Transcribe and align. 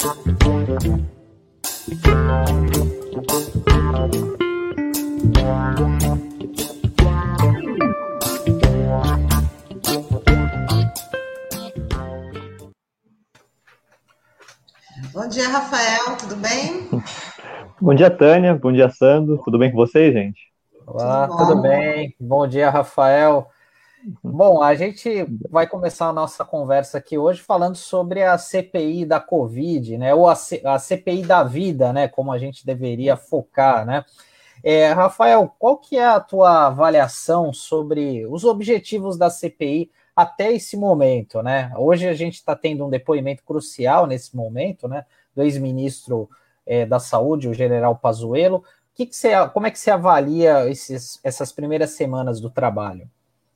Bom 0.00 0.08
dia, 15.28 15.48
Rafael, 15.50 16.16
tudo 16.16 16.36
bem? 16.36 16.88
Bom 17.78 17.94
dia, 17.94 18.10
Tânia. 18.10 18.54
Bom 18.54 18.72
dia, 18.72 18.88
Sandro. 18.88 19.36
Tudo 19.44 19.58
bem 19.58 19.70
com 19.70 19.76
vocês, 19.76 20.14
gente? 20.14 20.40
Olá, 20.86 21.28
tudo, 21.28 21.46
tudo 21.46 21.60
bem? 21.60 22.16
Bom 22.18 22.46
dia, 22.46 22.70
Rafael. 22.70 23.50
Bom, 24.22 24.62
a 24.62 24.74
gente 24.74 25.26
vai 25.50 25.66
começar 25.66 26.06
a 26.06 26.12
nossa 26.12 26.42
conversa 26.42 26.96
aqui 26.96 27.18
hoje 27.18 27.42
falando 27.42 27.76
sobre 27.76 28.22
a 28.22 28.38
CPI 28.38 29.04
da 29.04 29.20
Covid, 29.20 29.98
né? 29.98 30.14
Ou 30.14 30.26
a, 30.26 30.34
C, 30.34 30.62
a 30.64 30.78
CPI 30.78 31.22
da 31.22 31.44
vida, 31.44 31.92
né? 31.92 32.08
Como 32.08 32.32
a 32.32 32.38
gente 32.38 32.64
deveria 32.64 33.16
focar, 33.16 33.84
né? 33.84 34.04
É, 34.62 34.90
Rafael, 34.92 35.54
qual 35.58 35.76
que 35.76 35.98
é 35.98 36.06
a 36.06 36.20
tua 36.20 36.66
avaliação 36.66 37.52
sobre 37.52 38.26
os 38.26 38.44
objetivos 38.44 39.18
da 39.18 39.28
CPI 39.28 39.90
até 40.16 40.52
esse 40.52 40.76
momento, 40.76 41.42
né? 41.42 41.70
Hoje 41.76 42.08
a 42.08 42.14
gente 42.14 42.34
está 42.36 42.56
tendo 42.56 42.86
um 42.86 42.90
depoimento 42.90 43.44
crucial 43.44 44.06
nesse 44.06 44.34
momento, 44.34 44.88
né? 44.88 45.04
Do 45.34 45.42
ex-ministro 45.42 46.28
é, 46.66 46.86
da 46.86 46.98
Saúde, 46.98 47.48
o 47.48 47.54
General 47.54 47.94
Pazuello. 47.96 48.64
Que 48.94 49.04
que 49.06 49.16
você, 49.16 49.30
como 49.48 49.66
é 49.66 49.70
que 49.70 49.78
você 49.78 49.90
avalia 49.90 50.68
esses, 50.70 51.20
essas 51.22 51.52
primeiras 51.52 51.90
semanas 51.90 52.40
do 52.40 52.48
trabalho? 52.48 53.08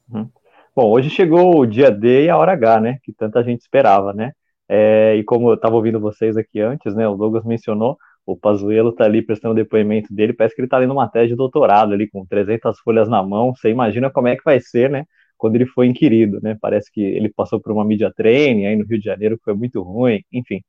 Uhum. 0.08 0.28
Bom, 0.74 0.90
hoje 0.90 1.10
chegou 1.10 1.58
o 1.60 1.66
dia 1.66 1.90
D 1.90 2.24
e 2.26 2.30
a 2.30 2.36
hora 2.36 2.52
H, 2.52 2.80
né? 2.80 2.98
Que 3.02 3.12
tanta 3.12 3.42
gente 3.42 3.60
esperava, 3.60 4.12
né? 4.12 4.32
É, 4.68 5.14
e 5.16 5.24
como 5.24 5.48
eu 5.50 5.54
estava 5.54 5.74
ouvindo 5.76 6.00
vocês 6.00 6.36
aqui 6.36 6.60
antes, 6.60 6.94
né? 6.94 7.06
O 7.08 7.16
Douglas 7.16 7.44
mencionou, 7.44 7.96
o 8.26 8.36
Pazuello 8.36 8.90
está 8.90 9.04
ali 9.04 9.22
prestando 9.22 9.54
depoimento 9.54 10.12
dele, 10.14 10.32
parece 10.32 10.54
que 10.54 10.60
ele 10.62 10.66
está 10.66 10.78
ali 10.78 10.86
numa 10.86 11.08
tese 11.08 11.28
de 11.28 11.36
doutorado 11.36 11.92
ali, 11.92 12.08
com 12.08 12.24
300 12.26 12.78
folhas 12.80 13.08
na 13.08 13.22
mão, 13.22 13.54
você 13.54 13.70
imagina 13.70 14.10
como 14.10 14.28
é 14.28 14.36
que 14.36 14.44
vai 14.44 14.60
ser, 14.60 14.90
né? 14.90 15.04
Quando 15.36 15.56
ele 15.56 15.66
foi 15.66 15.86
inquirido, 15.86 16.40
né? 16.42 16.56
Parece 16.60 16.90
que 16.90 17.00
ele 17.02 17.28
passou 17.28 17.60
por 17.60 17.72
uma 17.72 17.84
mídia 17.84 18.12
training 18.14 18.66
aí 18.66 18.76
no 18.76 18.84
Rio 18.86 18.98
de 18.98 19.04
Janeiro, 19.04 19.36
que 19.38 19.44
foi 19.44 19.54
muito 19.54 19.82
ruim, 19.82 20.22
enfim. 20.32 20.62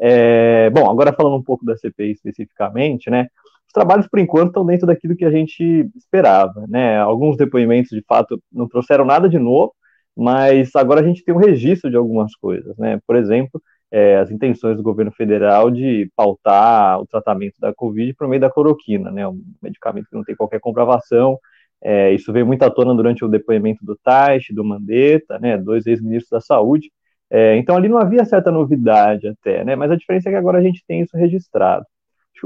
É, 0.00 0.70
bom, 0.70 0.88
agora 0.90 1.12
falando 1.12 1.36
um 1.36 1.42
pouco 1.42 1.64
da 1.64 1.76
CPI 1.76 2.12
especificamente, 2.12 3.10
né? 3.10 3.28
Os 3.68 3.72
trabalhos, 3.72 4.08
por 4.08 4.18
enquanto, 4.18 4.48
estão 4.48 4.64
dentro 4.64 4.86
daquilo 4.86 5.14
que 5.14 5.26
a 5.26 5.30
gente 5.30 5.90
esperava, 5.94 6.64
né? 6.68 6.98
Alguns 6.98 7.36
depoimentos, 7.36 7.90
de 7.90 8.02
fato, 8.02 8.42
não 8.50 8.66
trouxeram 8.66 9.04
nada 9.04 9.28
de 9.28 9.38
novo, 9.38 9.74
mas 10.16 10.74
agora 10.74 11.00
a 11.02 11.04
gente 11.04 11.22
tem 11.22 11.34
um 11.34 11.38
registro 11.38 11.90
de 11.90 11.96
algumas 11.96 12.34
coisas, 12.34 12.76
né? 12.78 12.98
Por 13.06 13.14
exemplo, 13.14 13.62
é, 13.90 14.16
as 14.16 14.30
intenções 14.30 14.76
do 14.78 14.82
governo 14.82 15.12
federal 15.12 15.70
de 15.70 16.10
pautar 16.16 16.98
o 17.00 17.06
tratamento 17.06 17.60
da 17.60 17.72
Covid 17.74 18.14
por 18.14 18.26
meio 18.26 18.40
da 18.40 18.50
cloroquina, 18.50 19.10
né? 19.10 19.28
Um 19.28 19.42
medicamento 19.62 20.08
que 20.08 20.16
não 20.16 20.24
tem 20.24 20.34
qualquer 20.34 20.60
comprovação. 20.60 21.38
É, 21.82 22.12
isso 22.12 22.32
veio 22.32 22.46
muito 22.46 22.62
à 22.62 22.70
tona 22.70 22.94
durante 22.94 23.24
o 23.24 23.28
depoimento 23.28 23.84
do 23.84 23.96
Taish, 24.02 24.46
do 24.50 24.64
Mandetta, 24.64 25.38
né? 25.38 25.58
Dois 25.58 25.86
ex-ministros 25.86 26.30
da 26.30 26.40
Saúde. 26.40 26.90
É, 27.30 27.56
então 27.58 27.76
ali 27.76 27.88
não 27.88 27.98
havia 27.98 28.24
certa 28.24 28.50
novidade 28.50 29.28
até, 29.28 29.62
né? 29.64 29.76
Mas 29.76 29.90
a 29.90 29.96
diferença 29.96 30.30
é 30.30 30.32
que 30.32 30.38
agora 30.38 30.58
a 30.58 30.62
gente 30.62 30.82
tem 30.86 31.02
isso 31.02 31.16
registrado 31.16 31.84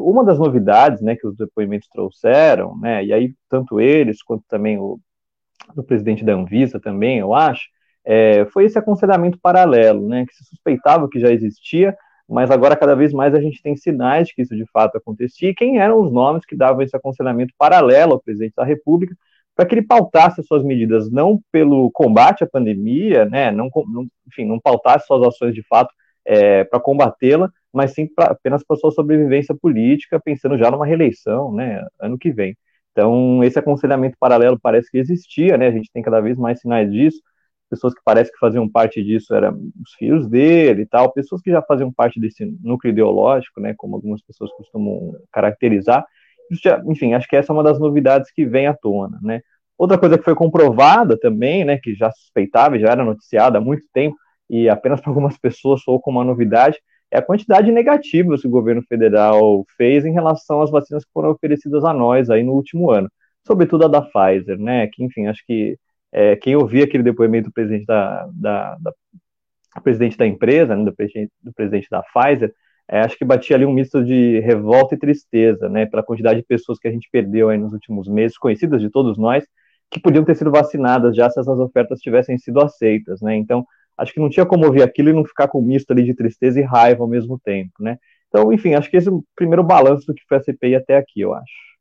uma 0.01 0.25
das 0.25 0.39
novidades, 0.39 1.01
né, 1.03 1.17
que 1.17 1.27
os 1.27 1.37
depoimentos 1.37 1.89
trouxeram, 1.89 2.77
né, 2.79 3.05
e 3.05 3.13
aí 3.13 3.35
tanto 3.49 3.81
eles 3.81 4.23
quanto 4.23 4.45
também 4.49 4.79
o, 4.79 4.99
presidente 5.87 6.25
da 6.25 6.33
Anvisa 6.35 6.81
também, 6.81 7.19
eu 7.19 7.35
acho, 7.35 7.63
é, 8.05 8.45
foi 8.47 8.65
esse 8.65 8.79
aconselhamento 8.79 9.39
paralelo, 9.41 10.09
né, 10.09 10.27
que 10.27 10.35
se 10.35 10.45
suspeitava 10.45 11.09
que 11.09 11.21
já 11.21 11.31
existia, 11.31 11.97
mas 12.29 12.51
agora 12.51 12.77
cada 12.77 12.95
vez 12.95 13.13
mais 13.13 13.35
a 13.35 13.41
gente 13.41 13.63
tem 13.63 13.77
sinais 13.77 14.29
de 14.29 14.35
que 14.35 14.43
isso 14.43 14.57
de 14.57 14.67
fato 14.73 14.97
acontecia, 14.97 15.51
e 15.51 15.55
quem 15.55 15.79
eram 15.79 16.01
os 16.01 16.13
nomes 16.13 16.45
que 16.45 16.57
davam 16.57 16.83
esse 16.83 16.97
aconselhamento 16.97 17.55
paralelo 17.59 18.13
ao 18.13 18.21
presidente 18.21 18.55
da 18.57 18.65
República, 18.65 19.15
para 19.55 19.67
que 19.67 19.75
ele 19.75 19.83
pautasse 19.83 20.41
as 20.41 20.47
suas 20.47 20.65
medidas 20.65 21.11
não 21.11 21.41
pelo 21.53 21.91
combate 21.91 22.43
à 22.43 22.47
pandemia, 22.47 23.25
né, 23.27 23.51
não, 23.51 23.69
não 23.87 24.07
enfim, 24.27 24.45
não 24.47 24.59
pautasse 24.59 25.07
suas 25.07 25.23
ações 25.27 25.55
de 25.55 25.63
fato 25.63 25.93
é, 26.25 26.65
para 26.65 26.81
combatê-la, 26.81 27.51
mas 27.73 27.93
sim 27.93 28.07
pra, 28.07 28.27
apenas 28.27 28.65
para 28.65 28.77
sua 28.77 28.91
sobrevivência 28.91 29.55
política, 29.55 30.21
pensando 30.21 30.59
já 30.59 30.71
numa 30.71 30.87
reeleição, 30.87 31.53
né, 31.53 31.85
ano 32.01 32.19
que 32.19 32.31
vem. 32.31 32.57
Então, 32.93 33.43
esse 33.43 33.59
aconselhamento 33.59 34.17
paralelo 34.21 34.59
parece 34.61 34.91
que 34.91 34.99
existia, 34.99 35.57
né, 35.57 35.69
a 35.69 35.71
gente 35.73 35.91
tem 35.93 36.03
cada 36.03 36.21
vez 36.21 36.37
mais 36.37 36.61
sinais 36.61 36.91
disso, 36.91 37.21
pessoas 37.71 37.95
que 37.95 38.03
parece 38.05 38.31
que 38.31 38.39
faziam 38.39 38.69
parte 38.69 39.03
disso 39.03 39.35
eram 39.35 39.59
os 39.83 39.95
filhos 39.95 40.29
dele 40.29 40.83
e 40.83 40.87
tal, 40.87 41.11
pessoas 41.11 41.41
que 41.41 41.51
já 41.51 41.63
faziam 41.63 41.91
parte 41.91 42.21
desse 42.21 42.45
núcleo 42.63 42.93
ideológico, 42.93 43.61
né, 43.61 43.75
como 43.77 43.97
algumas 43.97 44.21
pessoas 44.23 44.51
costumam 44.53 45.17
caracterizar, 45.33 46.05
enfim, 46.87 47.15
acho 47.15 47.27
que 47.27 47.37
essa 47.37 47.51
é 47.51 47.55
uma 47.55 47.63
das 47.63 47.81
novidades 47.81 48.31
que 48.31 48.45
vem 48.45 48.67
à 48.67 48.75
tona, 48.75 49.19
né. 49.23 49.41
Outra 49.79 49.99
coisa 49.99 50.19
que 50.19 50.25
foi 50.25 50.35
comprovada 50.35 51.19
também, 51.19 51.65
né, 51.65 51.79
que 51.79 51.95
já 51.95 52.11
suspeitava, 52.13 52.79
já 52.79 52.91
era 52.91 53.03
noticiada 53.03 53.57
há 53.59 53.61
muito 53.61 53.85
tempo, 53.93 54.17
e 54.53 54.69
apenas 54.69 55.01
para 55.01 55.11
algumas 55.11 55.39
pessoas 55.39 55.83
soou 55.83 55.99
como 55.99 56.19
uma 56.19 56.25
novidade, 56.25 56.79
é 57.11 57.19
a 57.19 57.23
quantidade 57.23 57.73
negativa 57.73 58.37
que 58.37 58.47
o 58.47 58.51
governo 58.51 58.83
federal 58.83 59.65
fez 59.79 60.05
em 60.05 60.13
relação 60.13 60.61
às 60.61 60.71
vacinas 60.71 61.05
que 61.05 61.11
foram 61.13 61.31
oferecidas 61.31 61.85
a 61.85 61.93
nós 61.95 62.29
aí 62.29 62.43
no 62.43 62.53
último 62.53 62.91
ano, 62.91 63.11
sobretudo 63.47 63.87
a 63.87 63.89
da 63.89 64.03
Pfizer, 64.03 64.59
né? 64.59 64.87
Que, 64.89 65.03
enfim, 65.03 65.27
acho 65.27 65.43
que 65.47 65.79
é, 66.13 66.37
quem 66.37 66.55
ouvia 66.55 66.85
aquele 66.85 67.03
depoimento 67.03 67.49
do 67.49 67.53
presidente 67.53 67.87
da, 67.87 68.29
da, 68.35 68.77
da 68.77 68.93
presidente 69.83 70.19
da 70.19 70.27
empresa, 70.27 70.77
né, 70.77 70.85
do, 70.85 70.95
presidente, 70.95 71.33
do 71.43 71.53
presidente 71.53 71.89
da 71.91 72.03
Pfizer, 72.03 72.53
é, 72.89 73.01
acho 73.01 73.17
que 73.17 73.25
batia 73.25 73.57
ali 73.57 73.65
um 73.65 73.73
misto 73.73 74.05
de 74.05 74.41
revolta 74.41 74.95
e 74.95 74.99
tristeza, 74.99 75.67
né? 75.71 75.87
Pela 75.87 76.03
quantidade 76.03 76.41
de 76.41 76.47
pessoas 76.47 76.79
que 76.79 76.89
a 76.89 76.91
gente 76.91 77.09
perdeu 77.11 77.49
aí 77.49 77.57
nos 77.57 77.73
últimos 77.73 78.07
meses, 78.07 78.37
conhecidas 78.37 78.83
de 78.83 78.91
todos 78.91 79.17
nós, 79.17 79.47
que 79.91 80.01
podiam 80.01 80.25
ter 80.25 80.35
sido 80.35 80.51
vacinadas 80.51 81.17
já 81.17 81.31
se 81.31 81.41
essas 81.41 81.59
ofertas 81.59 82.01
tivessem 82.01 82.37
sido 82.39 82.61
aceitas, 82.61 83.21
né? 83.23 83.35
Então, 83.37 83.67
acho 83.99 84.13
que 84.13 84.21
não 84.21 84.31
tinha 84.31 84.47
como 84.47 84.67
ouvir 84.67 84.83
aquilo 84.83 85.11
e 85.11 85.13
não 85.13 85.25
ficar 85.25 85.49
com 85.49 85.61
misto 85.61 85.91
ali 85.91 86.05
de 86.05 86.15
tristeza 86.15 86.61
e 86.61 86.63
raiva 86.63 87.03
ao 87.03 87.09
mesmo 87.09 87.41
tempo, 87.45 87.73
né? 87.81 87.99
Então, 88.29 88.53
enfim, 88.53 88.75
acho 88.75 88.91
que 88.91 88.97
esse 88.97 89.09
é 89.09 89.13
o 89.13 89.25
primeiro 89.37 89.63
balanço 89.63 90.07
do 90.07 90.15
que 90.15 90.23
foi 90.27 90.39
a 90.39 90.43
CPI 90.43 90.75
até 90.77 90.97
aqui, 90.97 91.21
eu 91.21 91.35
acho. 91.35 91.73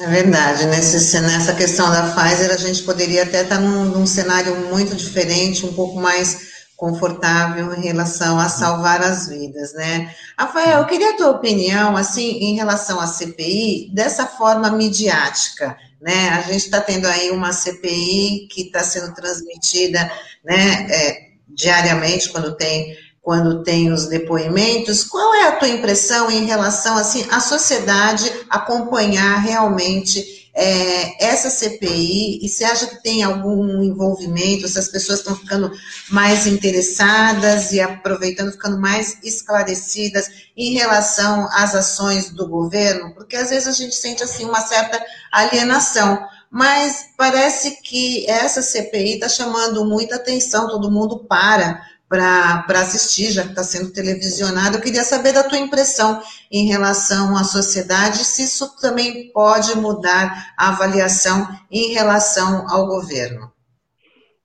É 0.00 0.06
verdade, 0.08 0.66
nesse, 0.66 1.20
nessa 1.20 1.54
questão 1.54 1.88
da 1.90 2.10
Pfizer, 2.10 2.50
a 2.50 2.56
gente 2.56 2.82
poderia 2.82 3.22
até 3.22 3.42
estar 3.42 3.60
num, 3.60 3.84
num 3.84 4.06
cenário 4.06 4.56
muito 4.68 4.96
diferente, 4.96 5.64
um 5.64 5.72
pouco 5.72 6.00
mais 6.00 6.56
confortável 6.76 7.72
em 7.74 7.82
relação 7.82 8.38
a 8.38 8.48
salvar 8.48 9.00
as 9.02 9.28
vidas, 9.28 9.72
né? 9.74 10.12
Rafael, 10.38 10.80
eu 10.80 10.86
queria 10.86 11.10
a 11.10 11.16
tua 11.16 11.30
opinião, 11.30 11.96
assim, 11.96 12.32
em 12.38 12.54
relação 12.54 13.00
à 13.00 13.06
CPI, 13.06 13.90
dessa 13.94 14.26
forma 14.26 14.70
midiática, 14.70 15.76
né? 16.00 16.28
A 16.30 16.42
gente 16.42 16.64
está 16.64 16.80
tendo 16.80 17.06
aí 17.06 17.30
uma 17.30 17.52
CPI 17.52 18.48
que 18.50 18.62
está 18.62 18.82
sendo 18.82 19.14
transmitida, 19.14 20.10
né, 20.44 20.86
é, 20.90 21.26
diariamente, 21.48 22.28
quando 22.30 22.56
tem 22.56 22.96
quando 23.26 23.64
tem 23.64 23.90
os 23.90 24.06
depoimentos, 24.06 25.02
qual 25.02 25.34
é 25.34 25.48
a 25.48 25.56
tua 25.56 25.66
impressão 25.66 26.30
em 26.30 26.44
relação 26.44 26.96
assim 26.96 27.26
à 27.28 27.40
sociedade 27.40 28.30
acompanhar 28.48 29.38
realmente 29.38 30.45
é, 30.58 31.22
essa 31.22 31.50
CPI 31.50 32.40
e 32.42 32.48
você 32.48 32.64
acha 32.64 32.86
que 32.86 33.02
tem 33.02 33.22
algum 33.22 33.82
envolvimento, 33.82 34.66
se 34.66 34.78
as 34.78 34.88
pessoas 34.88 35.18
estão 35.18 35.36
ficando 35.36 35.70
mais 36.10 36.46
interessadas 36.46 37.72
e 37.72 37.80
aproveitando, 37.80 38.52
ficando 38.52 38.80
mais 38.80 39.18
esclarecidas 39.22 40.30
em 40.56 40.72
relação 40.72 41.46
às 41.52 41.74
ações 41.74 42.30
do 42.30 42.48
governo? 42.48 43.14
Porque 43.14 43.36
às 43.36 43.50
vezes 43.50 43.68
a 43.68 43.72
gente 43.72 43.94
sente 43.94 44.24
assim 44.24 44.46
uma 44.46 44.62
certa 44.62 44.98
alienação. 45.30 46.26
Mas 46.50 47.10
parece 47.18 47.82
que 47.82 48.24
essa 48.30 48.62
CPI 48.62 49.14
está 49.14 49.28
chamando 49.28 49.84
muita 49.84 50.16
atenção, 50.16 50.68
todo 50.68 50.90
mundo 50.90 51.18
para 51.28 51.84
para 52.08 52.64
assistir, 52.80 53.32
já 53.32 53.42
que 53.42 53.50
está 53.50 53.62
sendo 53.62 53.92
televisionado. 53.92 54.76
Eu 54.76 54.82
queria 54.82 55.02
saber 55.02 55.32
da 55.32 55.42
tua 55.42 55.58
impressão 55.58 56.20
em 56.50 56.66
relação 56.66 57.36
à 57.36 57.42
sociedade, 57.42 58.18
se 58.18 58.42
isso 58.42 58.80
também 58.80 59.30
pode 59.32 59.76
mudar 59.76 60.54
a 60.56 60.68
avaliação 60.68 61.48
em 61.70 61.92
relação 61.92 62.66
ao 62.68 62.86
governo. 62.86 63.50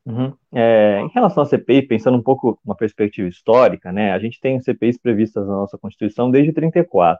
Uhum. 0.04 0.34
É, 0.52 1.00
em 1.02 1.10
relação 1.14 1.44
à 1.44 1.46
CPI, 1.46 1.84
pensando 1.84 2.18
um 2.18 2.24
pouco 2.24 2.60
uma 2.66 2.76
perspectiva 2.76 3.30
histórica, 3.30 3.92
né, 3.92 4.12
a 4.12 4.20
gente 4.20 4.40
tem 4.40 4.60
CPIs 4.60 4.98
previstas 4.98 5.46
na 5.48 5.54
nossa 5.54 5.78
Constituição 5.78 6.32
desde 6.32 6.52
34. 6.52 7.20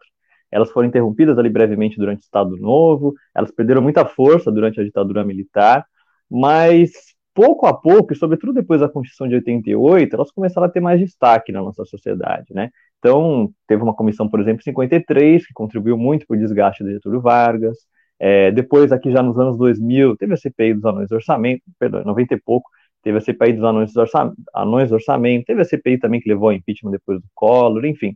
Elas 0.52 0.72
foram 0.72 0.88
interrompidas 0.88 1.38
ali 1.38 1.50
brevemente 1.50 1.98
durante 1.98 2.22
o 2.22 2.26
Estado 2.26 2.58
Novo, 2.58 3.14
elas 3.34 3.52
perderam 3.52 3.82
muita 3.82 4.04
força 4.06 4.52
durante 4.52 4.82
a 4.82 4.84
ditadura 4.84 5.24
militar, 5.24 5.86
mas 6.30 6.92
pouco 7.34 7.66
a 7.66 7.74
pouco, 7.74 8.14
e 8.14 8.16
sobretudo 8.16 8.54
depois 8.54 8.82
da 8.82 8.90
Constituição 8.90 9.28
de 9.28 9.36
88, 9.36 10.16
elas 10.16 10.32
começaram 10.32 10.68
a 10.68 10.70
ter 10.70 10.80
mais 10.80 11.00
destaque 11.00 11.52
na 11.52 11.62
nossa 11.62 11.86
sociedade, 11.86 12.54
né? 12.54 12.70
Então, 13.00 13.52
teve 13.68 13.82
uma 13.82 13.96
comissão, 13.96 14.30
por 14.30 14.40
exemplo, 14.40 14.64
53, 14.64 15.48
que 15.48 15.54
contribuiu 15.54 15.98
muito 15.98 16.28
para 16.28 16.36
o 16.36 16.40
desgaste 16.40 16.84
do 16.84 16.92
Getúlio 16.92 17.22
Vargas. 17.22 17.78
É, 18.20 18.52
depois, 18.52 18.92
aqui 18.92 19.12
já 19.12 19.24
nos 19.24 19.40
anos 19.40 19.58
2000, 19.58 20.16
teve 20.18 20.34
a 20.34 20.38
CPI 20.38 20.76
dos 20.76 20.86
anões 20.86 21.10
do 21.10 21.16
orçamento, 21.16 21.64
perdão, 21.80 22.04
90 22.04 22.36
e 22.36 22.40
pouco, 22.40 22.70
teve 23.02 23.18
a 23.18 23.22
CPI 23.22 23.54
dos 23.54 23.64
anões, 23.64 23.94
do 23.94 24.02
orçamento, 24.02 24.36
anões 24.54 24.90
do 24.90 24.96
orçamento, 24.96 25.46
teve 25.46 25.62
a 25.62 25.66
CPI 25.66 25.98
também 25.98 26.22
que 26.22 26.30
levou 26.30 26.50
ao 26.50 26.56
impeachment 26.56 26.92
depois 26.92 27.20
do 27.20 27.28
Collor, 27.34 27.86
enfim. 27.86 28.16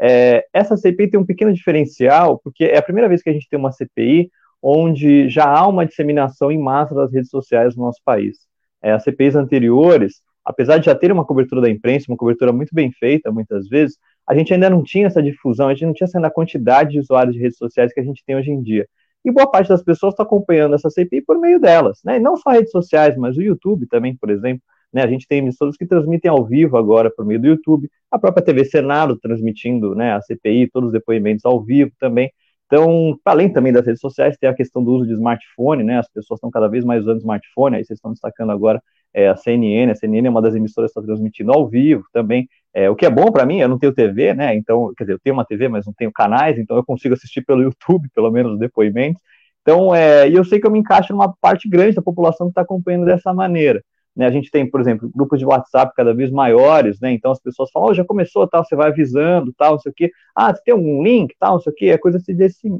É, 0.00 0.44
essa 0.52 0.76
CPI 0.76 1.10
tem 1.10 1.20
um 1.20 1.26
pequeno 1.26 1.52
diferencial, 1.52 2.40
porque 2.42 2.64
é 2.64 2.78
a 2.78 2.82
primeira 2.82 3.08
vez 3.08 3.22
que 3.22 3.30
a 3.30 3.32
gente 3.32 3.48
tem 3.48 3.58
uma 3.58 3.70
CPI 3.72 4.30
onde 4.60 5.28
já 5.28 5.44
há 5.44 5.68
uma 5.68 5.84
disseminação 5.86 6.50
em 6.50 6.58
massa 6.58 6.94
das 6.94 7.12
redes 7.12 7.30
sociais 7.30 7.76
no 7.76 7.84
nosso 7.84 8.00
país. 8.04 8.38
É, 8.84 8.92
as 8.92 9.02
CPIs 9.02 9.34
anteriores, 9.34 10.20
apesar 10.44 10.76
de 10.76 10.86
já 10.86 10.94
ter 10.94 11.10
uma 11.10 11.24
cobertura 11.24 11.62
da 11.62 11.70
imprensa, 11.70 12.04
uma 12.08 12.18
cobertura 12.18 12.52
muito 12.52 12.74
bem 12.74 12.92
feita, 12.92 13.32
muitas 13.32 13.66
vezes, 13.66 13.96
a 14.28 14.34
gente 14.34 14.52
ainda 14.52 14.68
não 14.68 14.82
tinha 14.82 15.06
essa 15.06 15.22
difusão, 15.22 15.68
a 15.68 15.72
gente 15.72 15.86
não 15.86 15.94
tinha 15.94 16.06
essa 16.06 16.30
quantidade 16.30 16.92
de 16.92 17.00
usuários 17.00 17.34
de 17.34 17.40
redes 17.40 17.56
sociais 17.56 17.92
que 17.94 18.00
a 18.00 18.04
gente 18.04 18.22
tem 18.26 18.36
hoje 18.36 18.50
em 18.50 18.62
dia. 18.62 18.86
E 19.24 19.32
boa 19.32 19.50
parte 19.50 19.70
das 19.70 19.82
pessoas 19.82 20.12
está 20.12 20.22
acompanhando 20.22 20.74
essa 20.74 20.90
CPI 20.90 21.22
por 21.22 21.38
meio 21.38 21.58
delas, 21.58 22.00
né? 22.04 22.18
E 22.18 22.20
não 22.20 22.36
só 22.36 22.50
redes 22.50 22.70
sociais, 22.70 23.16
mas 23.16 23.38
o 23.38 23.42
YouTube 23.42 23.86
também, 23.86 24.14
por 24.14 24.28
exemplo. 24.28 24.62
Né? 24.92 25.02
A 25.02 25.06
gente 25.06 25.26
tem 25.26 25.38
emissoras 25.38 25.76
que 25.78 25.86
transmitem 25.86 26.30
ao 26.30 26.44
vivo 26.44 26.76
agora 26.76 27.10
por 27.10 27.24
meio 27.24 27.40
do 27.40 27.46
YouTube, 27.46 27.90
a 28.10 28.18
própria 28.18 28.44
TV 28.44 28.66
Senado 28.66 29.18
transmitindo 29.18 29.94
né, 29.94 30.12
a 30.12 30.20
CPI, 30.20 30.68
todos 30.70 30.88
os 30.88 30.92
depoimentos 30.92 31.44
ao 31.44 31.60
vivo 31.60 31.90
também. 31.98 32.30
Então, 32.74 33.16
além 33.24 33.52
também 33.52 33.72
das 33.72 33.86
redes 33.86 34.00
sociais, 34.00 34.36
tem 34.36 34.50
a 34.50 34.54
questão 34.54 34.82
do 34.82 34.90
uso 34.90 35.06
de 35.06 35.12
smartphone, 35.12 35.84
né? 35.84 36.00
As 36.00 36.08
pessoas 36.08 36.38
estão 36.38 36.50
cada 36.50 36.66
vez 36.66 36.84
mais 36.84 37.02
usando 37.02 37.20
smartphone, 37.20 37.76
aí 37.76 37.84
vocês 37.84 37.98
estão 37.98 38.10
destacando 38.10 38.50
agora 38.50 38.82
é, 39.14 39.28
a 39.28 39.36
CNN, 39.36 39.92
a 39.92 39.94
CNN 39.94 40.26
é 40.26 40.30
uma 40.30 40.42
das 40.42 40.56
emissoras 40.56 40.90
que 40.92 40.98
está 40.98 41.06
transmitindo 41.06 41.52
ao 41.52 41.68
vivo 41.68 42.02
também, 42.12 42.48
é, 42.74 42.90
o 42.90 42.96
que 42.96 43.06
é 43.06 43.10
bom 43.10 43.30
para 43.30 43.46
mim, 43.46 43.60
eu 43.60 43.68
não 43.68 43.78
tenho 43.78 43.94
TV, 43.94 44.34
né? 44.34 44.56
Então, 44.56 44.92
quer 44.98 45.04
dizer, 45.04 45.12
eu 45.12 45.20
tenho 45.20 45.34
uma 45.34 45.44
TV, 45.44 45.68
mas 45.68 45.86
não 45.86 45.92
tenho 45.92 46.10
canais, 46.10 46.58
então 46.58 46.76
eu 46.76 46.84
consigo 46.84 47.14
assistir 47.14 47.42
pelo 47.42 47.62
YouTube, 47.62 48.08
pelo 48.12 48.28
menos, 48.32 48.54
os 48.54 48.58
depoimentos. 48.58 49.22
Então, 49.62 49.94
é, 49.94 50.28
e 50.28 50.34
eu 50.34 50.44
sei 50.44 50.58
que 50.58 50.66
eu 50.66 50.70
me 50.72 50.80
encaixo 50.80 51.12
numa 51.12 51.32
parte 51.40 51.68
grande 51.68 51.94
da 51.94 52.02
população 52.02 52.48
que 52.48 52.50
está 52.50 52.62
acompanhando 52.62 53.04
dessa 53.04 53.32
maneira. 53.32 53.84
Né, 54.16 54.26
a 54.26 54.30
gente 54.30 54.50
tem, 54.50 54.68
por 54.68 54.80
exemplo, 54.80 55.10
grupos 55.12 55.40
de 55.40 55.44
WhatsApp 55.44 55.92
cada 55.96 56.14
vez 56.14 56.30
maiores, 56.30 57.00
né? 57.00 57.10
Então 57.12 57.32
as 57.32 57.40
pessoas 57.40 57.70
falam, 57.72 57.90
oh, 57.90 57.94
já 57.94 58.04
começou, 58.04 58.46
tal, 58.46 58.64
você 58.64 58.76
vai 58.76 58.88
avisando, 58.88 59.52
tal, 59.52 59.72
não 59.72 59.78
sei 59.80 59.90
o 59.90 59.94
quê. 59.94 60.10
Ah, 60.34 60.54
você 60.54 60.62
tem 60.62 60.72
algum 60.72 61.02
link, 61.02 61.34
tal, 61.38 61.54
não 61.54 61.60
sei 61.60 61.72
o 61.72 61.76
quê, 61.76 61.90
a 61.90 61.98
coisa 61.98 62.20
se 62.20 62.32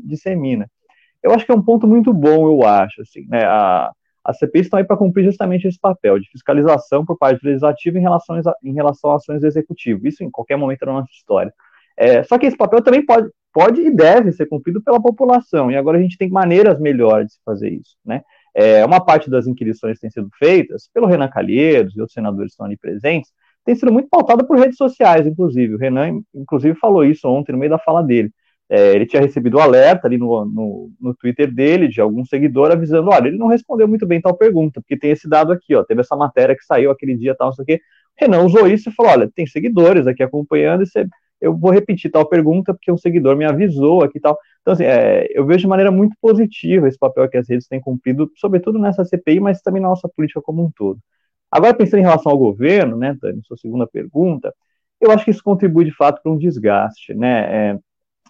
dissemina. 0.04 0.70
Eu 1.22 1.32
acho 1.32 1.44
que 1.44 1.50
é 1.50 1.54
um 1.54 1.62
ponto 1.62 1.88
muito 1.88 2.12
bom, 2.12 2.46
eu 2.46 2.64
acho, 2.66 3.02
assim, 3.02 3.26
né? 3.28 3.44
A, 3.44 3.90
as 4.24 4.38
CPIs 4.38 4.66
estão 4.66 4.78
aí 4.78 4.84
para 4.84 4.96
cumprir 4.96 5.24
justamente 5.24 5.68
esse 5.68 5.78
papel 5.78 6.18
de 6.18 6.30
fiscalização 6.30 7.04
por 7.04 7.18
parte 7.18 7.42
do 7.42 7.46
legislativo 7.46 7.98
em 7.98 8.00
relação, 8.00 8.36
a, 8.36 8.54
em 8.62 8.72
relação 8.72 9.10
a 9.10 9.16
ações 9.16 9.40
do 9.40 9.46
executivo. 9.46 10.06
Isso 10.06 10.24
em 10.24 10.30
qualquer 10.30 10.56
momento 10.56 10.86
da 10.86 10.92
nossa 10.92 11.10
história. 11.12 11.52
É, 11.96 12.22
só 12.24 12.38
que 12.38 12.46
esse 12.46 12.56
papel 12.56 12.82
também 12.82 13.04
pode, 13.04 13.28
pode 13.52 13.82
e 13.82 13.90
deve 13.90 14.32
ser 14.32 14.46
cumprido 14.46 14.82
pela 14.82 15.00
população. 15.00 15.70
E 15.70 15.76
agora 15.76 15.98
a 15.98 16.00
gente 16.00 16.16
tem 16.16 16.30
maneiras 16.30 16.80
melhores 16.80 17.32
de 17.32 17.38
fazer 17.44 17.70
isso, 17.70 17.96
né? 18.04 18.22
É, 18.54 18.84
uma 18.84 19.04
parte 19.04 19.28
das 19.28 19.46
inquirições 19.46 19.96
que 19.96 20.02
têm 20.02 20.10
sido 20.10 20.28
feitas 20.38 20.88
pelo 20.94 21.06
Renan 21.06 21.28
Calheiros 21.28 21.96
e 21.96 22.00
outros 22.00 22.14
senadores 22.14 22.50
que 22.50 22.52
estão 22.52 22.66
ali 22.66 22.76
presentes 22.76 23.32
tem 23.64 23.74
sido 23.74 23.92
muito 23.92 24.08
pautada 24.08 24.44
por 24.44 24.58
redes 24.58 24.76
sociais, 24.76 25.26
inclusive. 25.26 25.74
O 25.74 25.78
Renan, 25.78 26.20
inclusive, 26.34 26.78
falou 26.78 27.04
isso 27.04 27.26
ontem 27.28 27.52
no 27.52 27.58
meio 27.58 27.70
da 27.70 27.78
fala 27.78 28.02
dele. 28.02 28.30
É, 28.68 28.94
ele 28.94 29.06
tinha 29.06 29.20
recebido 29.20 29.56
o 29.56 29.60
um 29.60 29.62
alerta 29.62 30.06
ali 30.06 30.16
no, 30.16 30.44
no, 30.44 30.90
no, 31.00 31.14
Twitter 31.14 31.52
dele, 31.52 31.88
de 31.88 32.00
algum 32.00 32.24
seguidor, 32.24 32.70
avisando: 32.70 33.10
olha, 33.10 33.28
ele 33.28 33.38
não 33.38 33.46
respondeu 33.46 33.86
muito 33.88 34.06
bem 34.06 34.20
tal 34.20 34.36
pergunta, 34.36 34.80
porque 34.80 34.96
tem 34.96 35.10
esse 35.10 35.28
dado 35.28 35.52
aqui, 35.52 35.74
ó, 35.74 35.84
teve 35.84 36.00
essa 36.00 36.16
matéria 36.16 36.56
que 36.56 36.64
saiu 36.64 36.90
aquele 36.90 37.16
dia, 37.16 37.34
tal, 37.34 37.48
não 37.48 37.54
sei 37.54 37.62
o 37.62 37.66
quê. 37.66 37.80
Renan 38.18 38.42
usou 38.44 38.66
isso 38.66 38.88
e 38.88 38.92
falou: 38.92 39.12
olha, 39.12 39.30
tem 39.34 39.46
seguidores 39.46 40.06
aqui 40.06 40.22
acompanhando, 40.22 40.82
e 40.82 40.86
você, 40.86 41.06
eu 41.44 41.56
vou 41.56 41.70
repetir 41.70 42.10
tal 42.10 42.26
pergunta, 42.26 42.72
porque 42.72 42.90
um 42.90 42.96
seguidor 42.96 43.36
me 43.36 43.44
avisou 43.44 44.02
aqui 44.02 44.18
e 44.18 44.20
tal. 44.20 44.38
Então, 44.62 44.72
assim, 44.72 44.84
é, 44.84 45.26
eu 45.30 45.44
vejo 45.44 45.60
de 45.60 45.66
maneira 45.66 45.90
muito 45.90 46.16
positiva 46.20 46.88
esse 46.88 46.98
papel 46.98 47.28
que 47.28 47.36
as 47.36 47.48
redes 47.48 47.68
têm 47.68 47.80
cumprido, 47.80 48.30
sobretudo 48.36 48.78
nessa 48.78 49.04
CPI, 49.04 49.40
mas 49.40 49.60
também 49.60 49.82
na 49.82 49.88
nossa 49.88 50.08
política 50.08 50.40
como 50.40 50.64
um 50.64 50.70
todo. 50.70 50.98
Agora, 51.50 51.74
pensando 51.74 52.00
em 52.00 52.04
relação 52.04 52.32
ao 52.32 52.38
governo, 52.38 52.96
né, 52.96 53.16
Tânia, 53.20 53.40
sua 53.44 53.56
segunda 53.56 53.86
pergunta, 53.86 54.52
eu 55.00 55.10
acho 55.10 55.24
que 55.24 55.30
isso 55.30 55.42
contribui, 55.42 55.84
de 55.84 55.94
fato, 55.94 56.22
para 56.22 56.32
um 56.32 56.38
desgaste, 56.38 57.14
né, 57.14 57.72
é, 57.72 57.78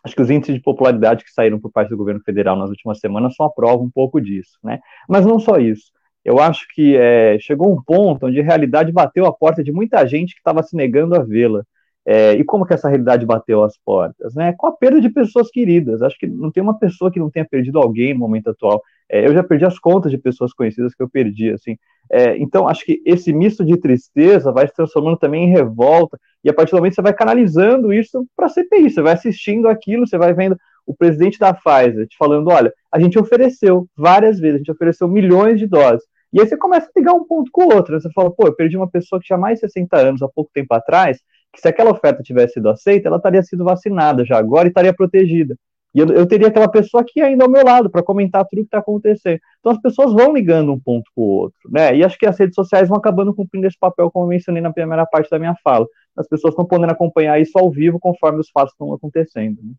acho 0.03 0.15
que 0.15 0.23
os 0.23 0.31
índices 0.31 0.57
de 0.57 0.61
popularidade 0.61 1.25
que 1.25 1.31
saíram 1.31 1.61
por 1.61 1.71
parte 1.71 1.91
do 1.91 1.97
governo 1.97 2.21
federal 2.21 2.57
nas 2.57 2.69
últimas 2.69 2.99
semanas 2.99 3.35
só 3.37 3.45
aprovam 3.45 3.87
um 3.87 3.91
pouco 3.91 4.21
disso, 4.21 4.59
né, 4.63 4.81
mas 5.09 5.25
não 5.25 5.39
só 5.39 5.57
isso, 5.59 5.93
eu 6.25 6.41
acho 6.41 6.67
que 6.75 6.97
é, 6.97 7.39
chegou 7.39 7.73
um 7.73 7.83
ponto 7.83 8.27
onde 8.27 8.41
a 8.41 8.45
realidade 8.45 8.91
bateu 8.91 9.27
a 9.27 9.33
porta 9.33 9.63
de 9.63 9.71
muita 9.71 10.07
gente 10.07 10.35
que 10.35 10.41
estava 10.41 10.63
se 10.63 10.75
negando 10.75 11.15
a 11.15 11.23
vê-la, 11.23 11.65
é, 12.07 12.35
e 12.35 12.45
como 12.45 12.67
que 12.67 12.75
essa 12.75 12.89
realidade 12.89 13.25
bateu 13.25 13.65
as 13.65 13.79
portas? 13.79 14.35
Né? 14.35 14.55
Com 14.57 14.67
a 14.67 14.73
perda 14.73 15.01
de 15.01 15.09
pessoas 15.09 15.51
queridas. 15.51 16.03
Acho 16.03 16.19
que 16.19 16.27
não 16.27 16.51
tem 16.51 16.63
uma 16.63 16.79
pessoa 16.79 17.11
que 17.11 17.19
não 17.19 17.31
tenha 17.31 17.45
perdido 17.45 17.79
alguém 17.79 18.13
no 18.13 18.21
momento 18.21 18.51
atual. 18.51 18.83
É, 19.11 19.27
eu 19.27 19.33
já 19.33 19.43
perdi 19.43 19.65
as 19.65 19.79
contas 19.79 20.11
de 20.11 20.19
pessoas 20.19 20.53
conhecidas 20.53 20.95
que 20.95 21.03
eu 21.03 21.09
perdi. 21.09 21.51
assim. 21.51 21.77
É, 22.11 22.37
então, 22.37 22.69
acho 22.69 22.85
que 22.85 23.03
esse 23.07 23.33
misto 23.33 23.65
de 23.65 23.77
tristeza 23.79 24.53
vai 24.53 24.67
se 24.67 24.75
transformando 24.75 25.17
também 25.17 25.45
em 25.45 25.51
revolta, 25.51 26.19
e 26.43 26.51
a 26.51 26.53
partir 26.53 26.73
do 26.73 26.77
momento 26.77 26.95
você 26.95 27.03
vai 27.03 27.15
canalizando 27.15 27.93
isso 27.93 28.27
para 28.37 28.47
a 28.47 28.51
CPI. 28.51 28.91
Você 28.91 29.01
vai 29.01 29.15
assistindo 29.15 29.69
aquilo, 29.69 30.07
você 30.07 30.19
vai 30.19 30.35
vendo 30.35 30.57
o 30.87 30.95
presidente 30.95 31.39
da 31.39 31.55
Pfizer 31.55 32.07
te 32.07 32.17
falando: 32.19 32.49
olha, 32.51 32.73
a 32.93 33.01
gente 33.01 33.19
ofereceu 33.19 33.89
várias 33.97 34.39
vezes, 34.39 34.57
a 34.57 34.59
gente 34.59 34.73
ofereceu 34.73 35.09
milhões 35.09 35.59
de 35.59 35.67
doses. 35.67 36.05
E 36.35 36.41
aí 36.41 36.49
você 36.49 36.57
começa 36.57 36.89
a 36.89 36.99
ligar 36.99 37.15
um 37.15 37.25
ponto 37.25 37.49
com 37.53 37.67
o 37.67 37.75
outro. 37.75 37.95
Né? 37.95 38.01
Você 38.01 38.11
fala, 38.13 38.29
pô, 38.29 38.49
eu 38.49 38.57
perdi 38.57 38.77
uma 38.77 38.91
pessoa 38.91 39.21
que 39.21 39.27
tinha 39.27 39.39
mais 39.39 39.61
de 39.61 39.69
60 39.69 39.97
anos 39.97 40.21
há 40.21 40.29
pouco 40.29 40.51
tempo 40.53 40.75
atrás, 40.75 41.21
que 41.55 41.61
se 41.61 41.69
aquela 41.69 41.91
oferta 41.91 42.23
tivesse 42.23 42.55
sido 42.55 42.69
aceita, 42.69 43.09
ela 43.09 43.17
estaria 43.17 43.43
sido 43.43 43.65
vacinada 43.65 44.25
já 44.25 44.37
agora 44.37 44.67
e 44.67 44.69
estaria 44.69 44.93
protegida. 44.93 45.57
E 45.95 46.01
eu, 46.01 46.09
eu 46.09 46.27
teria 46.27 46.49
aquela 46.49 46.69
pessoa 46.69 47.03
aqui 47.03 47.21
ainda 47.21 47.45
ao 47.45 47.51
meu 47.51 47.65
lado 47.65 47.89
para 47.89 48.03
comentar 48.03 48.45
tudo 48.45 48.59
o 48.59 48.63
que 48.63 48.67
está 48.67 48.79
acontecendo. 48.79 49.39
Então 49.61 49.71
as 49.71 49.81
pessoas 49.81 50.13
vão 50.13 50.35
ligando 50.35 50.73
um 50.73 50.81
ponto 50.81 51.09
com 51.15 51.23
o 51.23 51.29
outro, 51.29 51.71
né? 51.71 51.97
E 51.97 52.03
acho 52.03 52.19
que 52.19 52.27
as 52.27 52.37
redes 52.37 52.57
sociais 52.57 52.89
vão 52.89 52.99
acabando 52.99 53.33
cumprindo 53.33 53.67
esse 53.67 53.79
papel, 53.79 54.11
como 54.11 54.25
eu 54.25 54.31
mencionei 54.31 54.61
na 54.61 54.73
primeira 54.73 55.07
parte 55.07 55.31
da 55.31 55.39
minha 55.39 55.55
fala. 55.63 55.87
As 56.17 56.27
pessoas 56.27 56.53
estão 56.53 56.65
podendo 56.65 56.91
acompanhar 56.91 57.41
isso 57.41 57.57
ao 57.57 57.71
vivo 57.71 58.01
conforme 58.01 58.41
os 58.41 58.51
fatos 58.51 58.73
estão 58.73 58.93
acontecendo. 58.93 59.59
Né? 59.63 59.73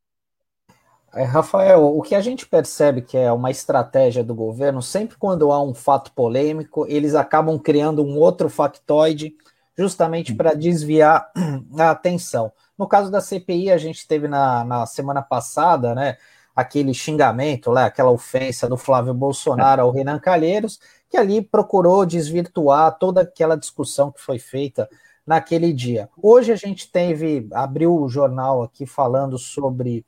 É, 1.15 1.23
Rafael, 1.23 1.81
o 1.85 2.01
que 2.01 2.13
a 2.13 2.19
gente 2.19 2.45
percebe 2.45 3.01
que 3.01 3.17
é 3.17 3.31
uma 3.31 3.49
estratégia 3.49 4.21
do 4.21 4.35
governo, 4.35 4.81
sempre 4.81 5.17
quando 5.17 5.49
há 5.51 5.61
um 5.63 5.73
fato 5.73 6.11
polêmico, 6.13 6.85
eles 6.89 7.15
acabam 7.15 7.57
criando 7.57 8.03
um 8.03 8.17
outro 8.17 8.49
factoide 8.49 9.33
justamente 9.77 10.33
para 10.33 10.53
desviar 10.53 11.29
a 11.77 11.91
atenção. 11.91 12.51
No 12.77 12.87
caso 12.87 13.11
da 13.11 13.21
CPI, 13.21 13.71
a 13.71 13.77
gente 13.77 14.07
teve 14.07 14.27
na, 14.27 14.63
na 14.63 14.85
semana 14.85 15.21
passada, 15.21 15.93
né, 15.93 16.17
aquele 16.55 16.93
xingamento, 16.93 17.71
né, 17.73 17.83
aquela 17.83 18.11
ofensa 18.11 18.67
do 18.67 18.77
Flávio 18.77 19.13
Bolsonaro 19.13 19.81
ao 19.81 19.91
Renan 19.91 20.19
Calheiros, 20.19 20.79
que 21.09 21.17
ali 21.17 21.41
procurou 21.41 22.05
desvirtuar 22.05 22.97
toda 22.97 23.21
aquela 23.21 23.55
discussão 23.55 24.11
que 24.11 24.21
foi 24.21 24.39
feita 24.39 24.89
naquele 25.25 25.73
dia. 25.73 26.09
Hoje 26.21 26.51
a 26.51 26.55
gente 26.55 26.91
teve, 26.91 27.47
abriu 27.51 27.95
o 27.95 28.07
jornal 28.07 28.63
aqui 28.63 28.85
falando 28.85 29.37
sobre 29.37 30.05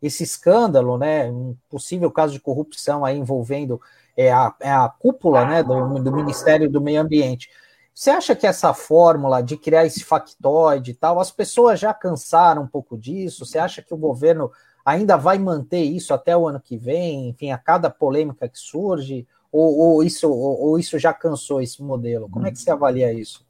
esse 0.00 0.22
escândalo, 0.22 0.96
né, 0.96 1.30
um 1.30 1.54
possível 1.68 2.10
caso 2.10 2.32
de 2.32 2.40
corrupção 2.40 3.04
aí 3.04 3.18
envolvendo 3.18 3.80
é, 4.16 4.32
a, 4.32 4.54
é 4.60 4.70
a 4.70 4.88
cúpula, 4.88 5.44
né, 5.44 5.62
do, 5.62 5.98
do 5.98 6.12
Ministério 6.12 6.70
do 6.70 6.80
Meio 6.80 7.02
Ambiente. 7.02 7.50
Você 7.94 8.10
acha 8.10 8.34
que 8.34 8.46
essa 8.46 8.72
fórmula 8.72 9.42
de 9.42 9.56
criar 9.56 9.84
esse 9.84 10.04
factoide 10.04 10.92
e 10.92 10.94
tal, 10.94 11.20
as 11.20 11.30
pessoas 11.30 11.78
já 11.78 11.92
cansaram 11.92 12.62
um 12.62 12.66
pouco 12.66 12.96
disso? 12.96 13.44
Você 13.44 13.58
acha 13.58 13.82
que 13.82 13.92
o 13.92 13.98
governo 13.98 14.50
ainda 14.84 15.16
vai 15.16 15.38
manter 15.38 15.82
isso 15.82 16.14
até 16.14 16.36
o 16.36 16.48
ano 16.48 16.60
que 16.60 16.76
vem? 16.76 17.28
Enfim, 17.28 17.50
a 17.50 17.58
cada 17.58 17.90
polêmica 17.90 18.48
que 18.48 18.58
surge? 18.58 19.26
Ou, 19.52 19.78
ou 19.78 20.04
isso, 20.04 20.30
ou, 20.30 20.68
ou, 20.68 20.78
isso 20.78 20.98
já 20.98 21.12
cansou 21.12 21.60
esse 21.60 21.82
modelo? 21.82 22.28
Como 22.30 22.46
é 22.46 22.50
que 22.50 22.58
você 22.58 22.70
avalia 22.70 23.12
isso? 23.12 23.44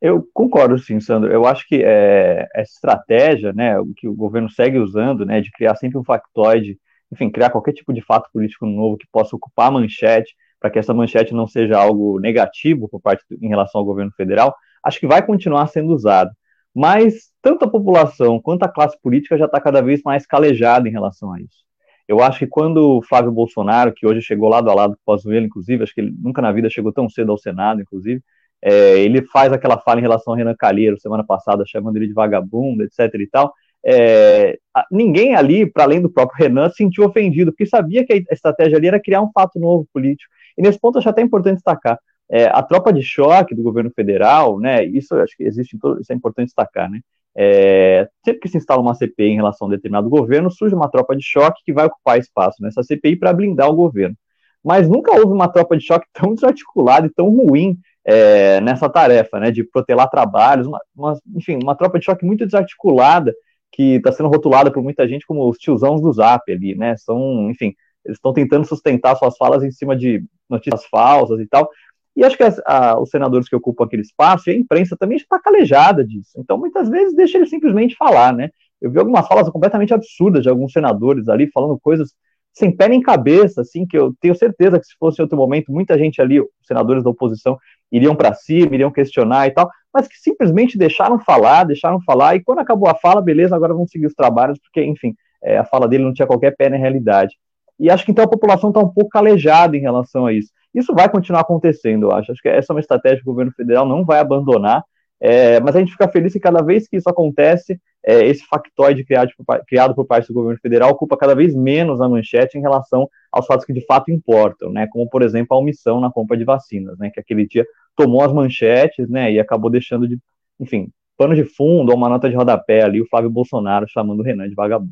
Eu 0.00 0.28
concordo, 0.34 0.78
sim, 0.78 1.00
Sandro. 1.00 1.32
Eu 1.32 1.46
acho 1.46 1.66
que 1.66 1.82
é, 1.82 2.46
essa 2.54 2.72
estratégia, 2.72 3.52
né, 3.52 3.74
que 3.96 4.06
o 4.06 4.14
governo 4.14 4.50
segue 4.50 4.78
usando, 4.78 5.24
né, 5.24 5.40
de 5.40 5.50
criar 5.50 5.76
sempre 5.76 5.96
um 5.96 6.04
factoide, 6.04 6.78
enfim, 7.10 7.30
criar 7.30 7.50
qualquer 7.50 7.72
tipo 7.72 7.92
de 7.92 8.02
fato 8.02 8.28
político 8.32 8.66
novo 8.66 8.96
que 8.96 9.06
possa 9.10 9.34
ocupar 9.36 9.68
a 9.68 9.70
manchete, 9.70 10.34
para 10.62 10.70
que 10.70 10.78
essa 10.78 10.94
manchete 10.94 11.34
não 11.34 11.48
seja 11.48 11.76
algo 11.76 12.20
negativo 12.20 12.88
por 12.88 13.00
parte 13.00 13.24
em 13.40 13.48
relação 13.48 13.80
ao 13.80 13.84
governo 13.84 14.12
federal, 14.12 14.54
acho 14.84 15.00
que 15.00 15.08
vai 15.08 15.26
continuar 15.26 15.66
sendo 15.66 15.92
usado. 15.92 16.30
Mas 16.72 17.32
tanto 17.42 17.64
a 17.64 17.68
população 17.68 18.40
quanto 18.40 18.62
a 18.62 18.68
classe 18.68 18.96
política 19.02 19.36
já 19.36 19.46
está 19.46 19.60
cada 19.60 19.82
vez 19.82 20.02
mais 20.04 20.24
calejada 20.24 20.88
em 20.88 20.92
relação 20.92 21.32
a 21.32 21.40
isso. 21.40 21.64
Eu 22.06 22.22
acho 22.22 22.38
que 22.38 22.46
quando 22.46 22.98
o 22.98 23.02
Flávio 23.02 23.32
Bolsonaro, 23.32 23.92
que 23.92 24.06
hoje 24.06 24.22
chegou 24.22 24.48
lado 24.48 24.70
a 24.70 24.74
lado 24.74 24.94
com 24.94 25.12
o 25.12 25.16
Pazuello, 25.16 25.46
inclusive, 25.46 25.82
acho 25.82 25.92
que 25.94 26.00
ele 26.00 26.14
nunca 26.16 26.40
na 26.40 26.52
vida 26.52 26.70
chegou 26.70 26.92
tão 26.92 27.08
cedo 27.08 27.32
ao 27.32 27.38
Senado, 27.38 27.80
inclusive, 27.80 28.22
é, 28.62 29.00
ele 29.00 29.22
faz 29.22 29.52
aquela 29.52 29.78
fala 29.78 29.98
em 29.98 30.02
relação 30.02 30.32
ao 30.32 30.38
Renan 30.38 30.54
Calheiro, 30.56 31.00
semana 31.00 31.24
passada, 31.24 31.64
chamando 31.66 31.96
ele 31.96 32.06
de 32.06 32.12
vagabundo, 32.12 32.84
etc 32.84 33.12
e 33.14 33.26
tal, 33.26 33.52
é, 33.84 34.58
ninguém 34.90 35.34
ali, 35.34 35.70
para 35.70 35.84
além 35.84 36.00
do 36.00 36.10
próprio 36.10 36.44
Renan, 36.44 36.68
se 36.70 36.76
sentiu 36.76 37.04
ofendido, 37.04 37.52
porque 37.52 37.66
sabia 37.66 38.04
que 38.04 38.12
a 38.12 38.34
estratégia 38.34 38.78
ali 38.78 38.88
era 38.88 39.00
criar 39.00 39.22
um 39.22 39.30
fato 39.32 39.58
novo 39.58 39.86
político. 39.92 40.32
E 40.56 40.62
nesse 40.62 40.78
ponto 40.78 40.98
acho 40.98 41.08
até 41.08 41.22
importante 41.22 41.56
destacar, 41.56 41.98
é, 42.30 42.44
a 42.46 42.62
tropa 42.62 42.92
de 42.92 43.02
choque 43.02 43.54
do 43.54 43.62
governo 43.62 43.90
federal, 43.94 44.58
né, 44.58 44.84
isso 44.84 45.14
acho 45.16 45.36
que 45.36 45.44
existe, 45.44 45.78
todo, 45.78 46.00
isso 46.00 46.12
é 46.12 46.16
importante 46.16 46.46
destacar, 46.46 46.90
né, 46.90 47.00
é, 47.34 48.08
sempre 48.24 48.40
que 48.40 48.48
se 48.48 48.58
instala 48.58 48.80
uma 48.80 48.94
CPI 48.94 49.30
em 49.30 49.36
relação 49.36 49.66
a 49.66 49.68
um 49.68 49.70
determinado 49.70 50.08
governo, 50.08 50.50
surge 50.50 50.74
uma 50.74 50.90
tropa 50.90 51.16
de 51.16 51.22
choque 51.22 51.62
que 51.64 51.72
vai 51.72 51.86
ocupar 51.86 52.18
espaço 52.18 52.62
nessa 52.62 52.82
CPI 52.82 53.16
para 53.16 53.32
blindar 53.32 53.70
o 53.70 53.74
governo. 53.74 54.16
Mas 54.62 54.88
nunca 54.88 55.12
houve 55.12 55.32
uma 55.32 55.48
tropa 55.48 55.76
de 55.76 55.84
choque 55.84 56.06
tão 56.12 56.34
desarticulada 56.34 57.06
e 57.06 57.10
tão 57.10 57.28
ruim 57.28 57.78
é, 58.04 58.60
nessa 58.60 58.88
tarefa, 58.88 59.40
né, 59.40 59.50
de 59.50 59.64
protelar 59.64 60.08
trabalhos, 60.10 60.66
uma, 60.66 60.80
uma, 60.94 61.18
enfim, 61.34 61.58
uma 61.62 61.74
tropa 61.74 61.98
de 61.98 62.04
choque 62.04 62.24
muito 62.24 62.44
desarticulada, 62.44 63.34
que 63.72 63.94
está 63.94 64.12
sendo 64.12 64.28
rotulada 64.28 64.70
por 64.70 64.82
muita 64.82 65.08
gente 65.08 65.26
como 65.26 65.48
os 65.48 65.58
tiozãos 65.58 66.00
do 66.00 66.12
Zap 66.12 66.50
ali, 66.52 66.74
né, 66.74 66.96
são, 66.96 67.50
enfim, 67.50 67.74
eles 68.04 68.18
estão 68.18 68.32
tentando 68.32 68.66
sustentar 68.66 69.16
suas 69.16 69.36
falas 69.36 69.64
em 69.64 69.70
cima 69.70 69.96
de 69.96 70.22
notícias 70.48 70.84
falsas 70.86 71.40
e 71.40 71.46
tal, 71.46 71.68
e 72.14 72.22
acho 72.22 72.36
que 72.36 72.42
as, 72.42 72.60
a, 72.66 73.00
os 73.00 73.08
senadores 73.08 73.48
que 73.48 73.56
ocupam 73.56 73.84
aquele 73.84 74.02
espaço, 74.02 74.50
e 74.50 74.52
a 74.52 74.56
imprensa 74.56 74.96
também 74.96 75.16
está 75.16 75.40
calejada 75.40 76.04
disso, 76.04 76.32
então 76.36 76.58
muitas 76.58 76.88
vezes 76.88 77.16
deixa 77.16 77.38
eles 77.38 77.50
simplesmente 77.50 77.96
falar, 77.96 78.34
né, 78.34 78.50
eu 78.80 78.90
vi 78.90 78.98
algumas 78.98 79.26
falas 79.26 79.48
completamente 79.48 79.94
absurdas 79.94 80.42
de 80.42 80.48
alguns 80.48 80.72
senadores 80.72 81.28
ali, 81.28 81.50
falando 81.50 81.78
coisas 81.80 82.14
sem 82.52 82.74
pé 82.74 82.88
nem 82.88 83.00
cabeça, 83.00 83.62
assim, 83.62 83.86
que 83.86 83.96
eu 83.96 84.14
tenho 84.20 84.34
certeza 84.34 84.78
que 84.78 84.84
se 84.84 84.94
fosse 84.98 85.22
outro 85.22 85.38
momento, 85.38 85.72
muita 85.72 85.98
gente 85.98 86.20
ali, 86.20 86.38
os 86.40 86.48
senadores 86.66 87.02
da 87.02 87.10
oposição, 87.10 87.56
iriam 87.90 88.14
para 88.14 88.34
cima, 88.34 88.74
iriam 88.74 88.90
questionar 88.90 89.46
e 89.46 89.52
tal, 89.52 89.70
mas 89.92 90.08
que 90.08 90.16
simplesmente 90.16 90.78
deixaram 90.78 91.18
falar, 91.18 91.64
deixaram 91.64 92.00
falar, 92.02 92.36
e 92.36 92.42
quando 92.42 92.60
acabou 92.60 92.88
a 92.88 92.94
fala, 92.94 93.20
beleza, 93.20 93.54
agora 93.54 93.74
vamos 93.74 93.90
seguir 93.90 94.06
os 94.06 94.14
trabalhos, 94.14 94.58
porque, 94.58 94.82
enfim, 94.82 95.14
é, 95.42 95.58
a 95.58 95.64
fala 95.64 95.88
dele 95.88 96.04
não 96.04 96.12
tinha 96.12 96.26
qualquer 96.26 96.56
pé 96.56 96.68
na 96.68 96.76
realidade. 96.76 97.36
E 97.78 97.90
acho 97.90 98.04
que 98.04 98.12
então 98.12 98.24
a 98.24 98.28
população 98.28 98.70
está 98.70 98.80
um 98.80 98.88
pouco 98.88 99.10
calejada 99.10 99.76
em 99.76 99.80
relação 99.80 100.26
a 100.26 100.32
isso. 100.32 100.50
Isso 100.74 100.94
vai 100.94 101.08
continuar 101.08 101.40
acontecendo, 101.40 102.06
eu 102.06 102.12
acho. 102.12 102.32
Acho 102.32 102.40
que 102.40 102.48
essa 102.48 102.72
é 102.72 102.74
uma 102.74 102.80
estratégia 102.80 103.18
que 103.18 103.28
o 103.28 103.32
governo 103.32 103.52
federal 103.52 103.86
não 103.86 104.04
vai 104.04 104.20
abandonar, 104.20 104.84
é, 105.24 105.60
mas 105.60 105.76
a 105.76 105.78
gente 105.78 105.92
fica 105.92 106.08
feliz 106.08 106.32
que 106.32 106.40
cada 106.40 106.60
vez 106.64 106.88
que 106.88 106.96
isso 106.96 107.08
acontece, 107.08 107.80
é, 108.04 108.26
esse 108.26 108.44
factoide 108.44 109.04
criado 109.04 109.30
por, 109.36 109.64
criado 109.64 109.94
por 109.94 110.04
parte 110.04 110.26
do 110.26 110.34
governo 110.34 110.58
federal 110.60 110.90
ocupa 110.90 111.16
cada 111.16 111.32
vez 111.32 111.54
menos 111.54 112.00
a 112.00 112.08
manchete 112.08 112.58
em 112.58 112.60
relação 112.60 113.08
aos 113.30 113.46
fatos 113.46 113.64
que 113.64 113.72
de 113.72 113.86
fato 113.86 114.10
importam, 114.10 114.72
né, 114.72 114.88
como, 114.90 115.08
por 115.08 115.22
exemplo, 115.22 115.56
a 115.56 115.60
omissão 115.60 116.00
na 116.00 116.10
compra 116.10 116.36
de 116.36 116.42
vacinas, 116.42 116.98
né, 116.98 117.08
que 117.08 117.20
aquele 117.20 117.46
dia 117.46 117.64
tomou 117.94 118.20
as 118.22 118.32
manchetes, 118.32 119.08
né, 119.08 119.32
e 119.32 119.38
acabou 119.38 119.70
deixando 119.70 120.08
de, 120.08 120.18
enfim, 120.58 120.90
pano 121.16 121.36
de 121.36 121.44
fundo 121.44 121.90
ou 121.92 121.96
uma 121.96 122.08
nota 122.08 122.28
de 122.28 122.34
rodapé 122.34 122.82
ali, 122.82 123.00
o 123.00 123.06
Flávio 123.06 123.30
Bolsonaro 123.30 123.86
chamando 123.88 124.18
o 124.18 124.24
Renan 124.24 124.48
de 124.48 124.56
vagabundo. 124.56 124.90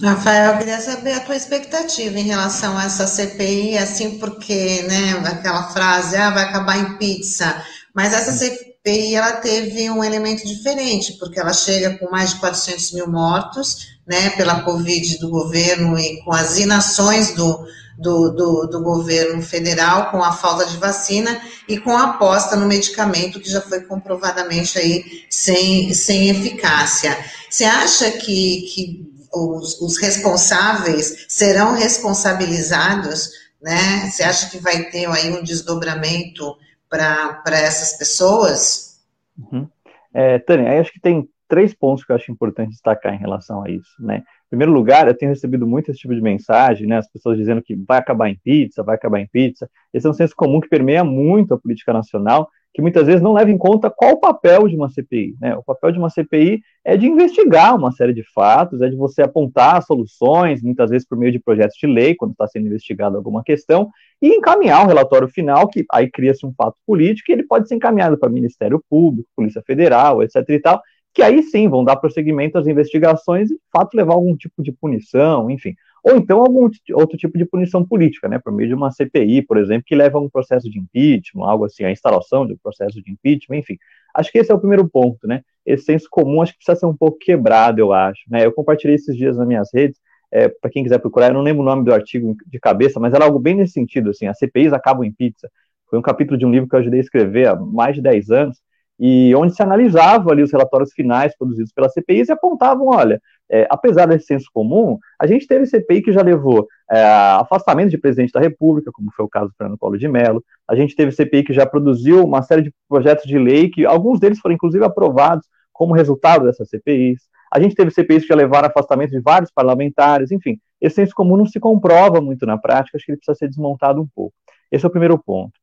Rafael, 0.00 0.52
eu 0.52 0.58
queria 0.58 0.80
saber 0.80 1.12
a 1.12 1.20
tua 1.20 1.36
expectativa 1.36 2.18
em 2.18 2.22
relação 2.22 2.78
a 2.78 2.84
essa 2.84 3.06
CPI, 3.06 3.76
assim, 3.76 4.18
porque, 4.18 4.82
né, 4.84 5.20
aquela 5.26 5.64
frase, 5.64 6.16
ah, 6.16 6.30
vai 6.30 6.44
acabar 6.44 6.78
em 6.78 6.96
pizza, 6.96 7.62
mas 7.94 8.14
essa 8.14 8.32
CPI 8.32 8.69
CPI 8.84 9.14
ela 9.14 9.32
teve 9.32 9.90
um 9.90 10.02
elemento 10.02 10.46
diferente, 10.46 11.14
porque 11.14 11.38
ela 11.38 11.52
chega 11.52 11.98
com 11.98 12.10
mais 12.10 12.30
de 12.30 12.40
400 12.40 12.92
mil 12.92 13.10
mortos, 13.10 13.98
né, 14.06 14.30
pela 14.30 14.62
Covid 14.62 15.18
do 15.18 15.28
governo 15.28 15.98
e 15.98 16.22
com 16.24 16.32
as 16.32 16.58
inações 16.58 17.34
do, 17.34 17.66
do, 17.98 18.30
do, 18.30 18.66
do, 18.66 18.82
governo 18.82 19.42
federal, 19.42 20.10
com 20.10 20.22
a 20.22 20.32
falta 20.32 20.64
de 20.64 20.78
vacina 20.78 21.40
e 21.68 21.78
com 21.78 21.96
a 21.96 22.10
aposta 22.10 22.56
no 22.56 22.66
medicamento 22.66 23.38
que 23.38 23.50
já 23.50 23.60
foi 23.60 23.82
comprovadamente 23.82 24.78
aí 24.78 25.24
sem, 25.28 25.92
sem 25.92 26.30
eficácia. 26.30 27.16
Você 27.48 27.64
acha 27.64 28.10
que, 28.10 28.62
que 28.72 29.10
os, 29.32 29.80
os 29.80 29.98
responsáveis 29.98 31.26
serão 31.28 31.74
responsabilizados, 31.74 33.30
né? 33.62 34.10
Você 34.10 34.22
acha 34.22 34.48
que 34.48 34.58
vai 34.58 34.84
ter 34.84 35.06
aí 35.06 35.30
um 35.30 35.44
desdobramento 35.44 36.56
para 36.90 37.40
essas 37.46 37.96
pessoas? 37.96 39.00
Uhum. 39.38 39.66
É, 40.12 40.38
Tânia, 40.40 40.80
acho 40.80 40.92
que 40.92 41.00
tem 41.00 41.26
três 41.48 41.72
pontos 41.72 42.04
que 42.04 42.12
eu 42.12 42.16
acho 42.16 42.30
importante 42.30 42.70
destacar 42.70 43.14
em 43.14 43.18
relação 43.18 43.62
a 43.64 43.70
isso, 43.70 43.90
né? 44.00 44.18
Em 44.18 44.50
primeiro 44.50 44.72
lugar, 44.72 45.06
eu 45.06 45.16
tenho 45.16 45.30
recebido 45.30 45.66
muito 45.66 45.90
esse 45.90 46.00
tipo 46.00 46.14
de 46.14 46.20
mensagem, 46.20 46.86
né? 46.86 46.98
As 46.98 47.10
pessoas 47.10 47.38
dizendo 47.38 47.62
que 47.62 47.74
vai 47.74 47.98
acabar 47.98 48.28
em 48.28 48.38
pizza, 48.42 48.82
vai 48.82 48.96
acabar 48.96 49.20
em 49.20 49.26
pizza. 49.26 49.70
Esse 49.94 50.06
é 50.06 50.10
um 50.10 50.14
senso 50.14 50.34
comum 50.36 50.60
que 50.60 50.68
permeia 50.68 51.04
muito 51.04 51.54
a 51.54 51.58
política 51.58 51.92
nacional 51.92 52.48
que 52.72 52.80
muitas 52.80 53.06
vezes 53.06 53.20
não 53.20 53.32
leva 53.32 53.50
em 53.50 53.58
conta 53.58 53.90
qual 53.90 54.12
o 54.12 54.20
papel 54.20 54.68
de 54.68 54.76
uma 54.76 54.88
CPI. 54.88 55.36
Né? 55.40 55.56
O 55.56 55.62
papel 55.62 55.92
de 55.92 55.98
uma 55.98 56.08
CPI 56.08 56.62
é 56.84 56.96
de 56.96 57.06
investigar 57.06 57.74
uma 57.76 57.90
série 57.90 58.12
de 58.12 58.22
fatos, 58.32 58.80
é 58.80 58.88
de 58.88 58.96
você 58.96 59.22
apontar 59.22 59.82
soluções, 59.82 60.62
muitas 60.62 60.90
vezes 60.90 61.06
por 61.06 61.18
meio 61.18 61.32
de 61.32 61.40
projetos 61.40 61.76
de 61.76 61.86
lei, 61.86 62.14
quando 62.14 62.32
está 62.32 62.46
sendo 62.46 62.66
investigada 62.66 63.16
alguma 63.16 63.42
questão, 63.42 63.90
e 64.22 64.28
encaminhar 64.28 64.84
o 64.84 64.88
relatório 64.88 65.28
final, 65.28 65.68
que 65.68 65.84
aí 65.90 66.08
cria-se 66.08 66.46
um 66.46 66.52
fato 66.56 66.76
político, 66.86 67.30
e 67.30 67.34
ele 67.34 67.42
pode 67.44 67.66
ser 67.66 67.74
encaminhado 67.74 68.16
para 68.16 68.28
Ministério 68.28 68.82
Público, 68.88 69.28
Polícia 69.34 69.62
Federal, 69.66 70.22
etc. 70.22 70.36
e 70.48 70.60
tal, 70.60 70.80
que 71.12 71.22
aí 71.22 71.42
sim 71.42 71.68
vão 71.68 71.84
dar 71.84 71.96
prosseguimento 71.96 72.56
às 72.56 72.68
investigações 72.68 73.50
e, 73.50 73.54
de 73.54 73.60
fato, 73.72 73.96
levar 73.96 74.14
algum 74.14 74.36
tipo 74.36 74.62
de 74.62 74.70
punição, 74.70 75.50
enfim 75.50 75.74
ou 76.02 76.16
então 76.16 76.38
algum 76.40 76.68
outro 76.94 77.16
tipo 77.16 77.36
de 77.36 77.44
punição 77.44 77.84
política, 77.84 78.28
né, 78.28 78.38
por 78.38 78.52
meio 78.52 78.68
de 78.68 78.74
uma 78.74 78.90
CPI, 78.90 79.42
por 79.42 79.58
exemplo, 79.58 79.84
que 79.86 79.94
leva 79.94 80.18
a 80.18 80.20
um 80.20 80.28
processo 80.28 80.70
de 80.70 80.78
impeachment, 80.78 81.44
algo 81.44 81.64
assim, 81.64 81.84
a 81.84 81.90
instalação 81.90 82.46
de 82.46 82.54
um 82.54 82.58
processo 82.62 83.02
de 83.02 83.10
impeachment, 83.10 83.58
enfim. 83.58 83.76
Acho 84.14 84.30
que 84.32 84.38
esse 84.38 84.50
é 84.50 84.54
o 84.54 84.58
primeiro 84.58 84.88
ponto, 84.88 85.26
né? 85.26 85.42
Esse 85.64 85.84
senso 85.84 86.08
comum 86.10 86.42
acho 86.42 86.52
que 86.52 86.58
precisa 86.58 86.80
ser 86.80 86.86
um 86.86 86.96
pouco 86.96 87.18
quebrado, 87.18 87.80
eu 87.80 87.92
acho. 87.92 88.22
Né? 88.28 88.44
Eu 88.44 88.52
compartilhei 88.52 88.96
esses 88.96 89.16
dias 89.16 89.36
nas 89.36 89.46
minhas 89.46 89.68
redes, 89.72 90.00
é, 90.32 90.48
para 90.48 90.70
quem 90.70 90.82
quiser 90.82 90.98
procurar, 90.98 91.28
eu 91.28 91.34
não 91.34 91.42
lembro 91.42 91.62
o 91.62 91.64
nome 91.64 91.84
do 91.84 91.92
artigo 91.92 92.36
de 92.46 92.58
cabeça, 92.60 93.00
mas 93.00 93.12
era 93.12 93.24
algo 93.24 93.38
bem 93.38 93.54
nesse 93.56 93.72
sentido, 93.72 94.10
assim, 94.10 94.26
as 94.26 94.38
CPIs 94.38 94.72
acabam 94.72 95.04
em 95.04 95.12
pizza. 95.12 95.50
Foi 95.88 95.98
um 95.98 96.02
capítulo 96.02 96.38
de 96.38 96.46
um 96.46 96.50
livro 96.50 96.68
que 96.68 96.74
eu 96.76 96.80
ajudei 96.80 97.00
a 97.00 97.02
escrever 97.02 97.48
há 97.48 97.56
mais 97.56 97.96
de 97.96 98.02
10 98.02 98.30
anos, 98.30 98.58
e 99.02 99.34
onde 99.34 99.54
se 99.54 99.62
analisava 99.62 100.30
ali 100.30 100.42
os 100.42 100.52
relatórios 100.52 100.92
finais 100.92 101.34
produzidos 101.34 101.72
pela 101.72 101.88
CPI 101.88 102.24
e 102.28 102.32
apontavam, 102.32 102.88
olha, 102.88 103.18
é, 103.48 103.66
apesar 103.70 104.06
desse 104.06 104.26
senso 104.26 104.50
comum, 104.52 104.98
a 105.18 105.26
gente 105.26 105.46
teve 105.46 105.64
CPI 105.64 106.02
que 106.02 106.12
já 106.12 106.20
levou 106.20 106.68
é, 106.90 107.02
afastamento 107.02 107.88
de 107.88 107.96
presidente 107.96 108.32
da 108.32 108.40
República, 108.40 108.92
como 108.92 109.10
foi 109.16 109.24
o 109.24 109.28
caso 109.28 109.48
do 109.48 109.54
Fernando 109.56 109.78
Paulo 109.78 109.96
de 109.96 110.06
Mello, 110.06 110.44
a 110.68 110.76
gente 110.76 110.94
teve 110.94 111.12
CPI 111.12 111.44
que 111.44 111.54
já 111.54 111.64
produziu 111.64 112.22
uma 112.22 112.42
série 112.42 112.60
de 112.60 112.74
projetos 112.86 113.24
de 113.24 113.38
lei, 113.38 113.70
que 113.70 113.86
alguns 113.86 114.20
deles 114.20 114.38
foram 114.38 114.54
inclusive 114.54 114.84
aprovados 114.84 115.46
como 115.72 115.94
resultado 115.94 116.44
dessas 116.44 116.68
CPIs, 116.68 117.22
a 117.50 117.58
gente 117.58 117.74
teve 117.74 117.90
CPIs 117.90 118.22
que 118.22 118.28
já 118.28 118.34
levaram 118.34 118.68
afastamento 118.68 119.10
de 119.12 119.20
vários 119.20 119.50
parlamentares, 119.50 120.30
enfim, 120.30 120.58
esse 120.78 120.96
senso 120.96 121.14
comum 121.14 121.38
não 121.38 121.46
se 121.46 121.58
comprova 121.58 122.20
muito 122.20 122.44
na 122.44 122.58
prática, 122.58 122.96
acho 122.96 123.06
que 123.06 123.12
ele 123.12 123.18
precisa 123.18 123.34
ser 123.34 123.48
desmontado 123.48 124.00
um 124.00 124.06
pouco. 124.14 124.34
Esse 124.70 124.84
é 124.84 124.88
o 124.88 124.90
primeiro 124.90 125.18
ponto. 125.18 125.59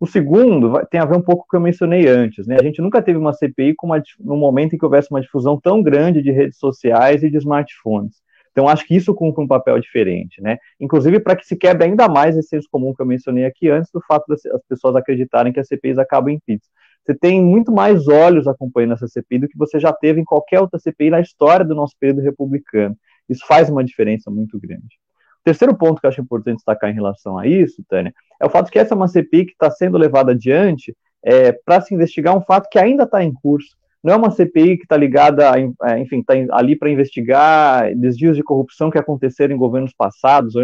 O 0.00 0.06
segundo 0.06 0.80
tem 0.90 0.98
a 0.98 1.04
ver 1.04 1.18
um 1.18 1.20
pouco 1.20 1.42
com 1.42 1.46
o 1.46 1.50
que 1.50 1.56
eu 1.56 1.60
mencionei 1.60 2.08
antes, 2.08 2.46
né? 2.46 2.56
A 2.58 2.62
gente 2.62 2.80
nunca 2.80 3.02
teve 3.02 3.18
uma 3.18 3.34
CPI 3.34 3.74
com 3.74 3.86
uma, 3.86 4.02
no 4.18 4.34
momento 4.34 4.74
em 4.74 4.78
que 4.78 4.84
houvesse 4.84 5.10
uma 5.10 5.20
difusão 5.20 5.60
tão 5.60 5.82
grande 5.82 6.22
de 6.22 6.30
redes 6.30 6.58
sociais 6.58 7.22
e 7.22 7.30
de 7.30 7.36
smartphones. 7.36 8.14
Então, 8.50 8.66
acho 8.66 8.86
que 8.86 8.96
isso 8.96 9.14
cumpre 9.14 9.44
um 9.44 9.46
papel 9.46 9.78
diferente, 9.78 10.40
né? 10.40 10.56
Inclusive 10.80 11.20
para 11.20 11.36
que 11.36 11.46
se 11.46 11.54
quebre 11.54 11.84
ainda 11.84 12.08
mais 12.08 12.34
esse 12.34 12.48
senso 12.48 12.66
comum 12.72 12.94
que 12.94 13.02
eu 13.02 13.06
mencionei 13.06 13.44
aqui 13.44 13.68
antes, 13.68 13.90
do 13.92 14.00
fato 14.00 14.24
das 14.26 14.40
pessoas 14.66 14.96
acreditarem 14.96 15.52
que 15.52 15.60
as 15.60 15.68
CPIs 15.68 15.98
acabam 15.98 16.32
em 16.32 16.40
pizza. 16.40 16.68
Você 17.04 17.14
tem 17.14 17.42
muito 17.42 17.70
mais 17.70 18.08
olhos 18.08 18.48
acompanhando 18.48 18.94
essa 18.94 19.06
CPI 19.06 19.40
do 19.40 19.48
que 19.48 19.58
você 19.58 19.78
já 19.78 19.92
teve 19.92 20.18
em 20.18 20.24
qualquer 20.24 20.60
outra 20.60 20.78
CPI 20.78 21.10
na 21.10 21.20
história 21.20 21.64
do 21.64 21.74
nosso 21.74 21.94
período 22.00 22.22
republicano. 22.22 22.96
Isso 23.28 23.46
faz 23.46 23.68
uma 23.68 23.84
diferença 23.84 24.30
muito 24.30 24.58
grande. 24.58 24.98
O 25.40 25.44
terceiro 25.44 25.76
ponto 25.76 26.00
que 26.00 26.06
eu 26.06 26.10
acho 26.10 26.20
importante 26.20 26.56
destacar 26.56 26.90
em 26.90 26.94
relação 26.94 27.38
a 27.38 27.46
isso, 27.46 27.82
Tânia, 27.88 28.12
é 28.40 28.46
o 28.46 28.50
fato 28.50 28.70
que 28.70 28.78
essa 28.78 28.96
CPI 29.06 29.46
que 29.46 29.52
está 29.52 29.70
sendo 29.70 29.98
levada 29.98 30.32
adiante 30.32 30.96
é, 31.22 31.52
para 31.52 31.80
se 31.80 31.94
investigar 31.94 32.36
um 32.36 32.40
fato 32.40 32.68
que 32.70 32.78
ainda 32.78 33.04
está 33.04 33.22
em 33.22 33.32
curso. 33.32 33.76
Não 34.02 34.14
é 34.14 34.16
uma 34.16 34.30
CPI 34.30 34.78
que 34.78 34.84
está 34.84 34.96
ligada, 34.96 35.50
a, 35.50 35.60
é, 35.60 35.98
enfim, 36.00 36.20
está 36.20 36.32
ali 36.56 36.74
para 36.74 36.90
investigar 36.90 37.94
desvios 37.94 38.34
de 38.34 38.42
corrupção 38.42 38.90
que 38.90 38.98
aconteceram 38.98 39.54
em 39.54 39.58
governos 39.58 39.92
passados. 39.92 40.54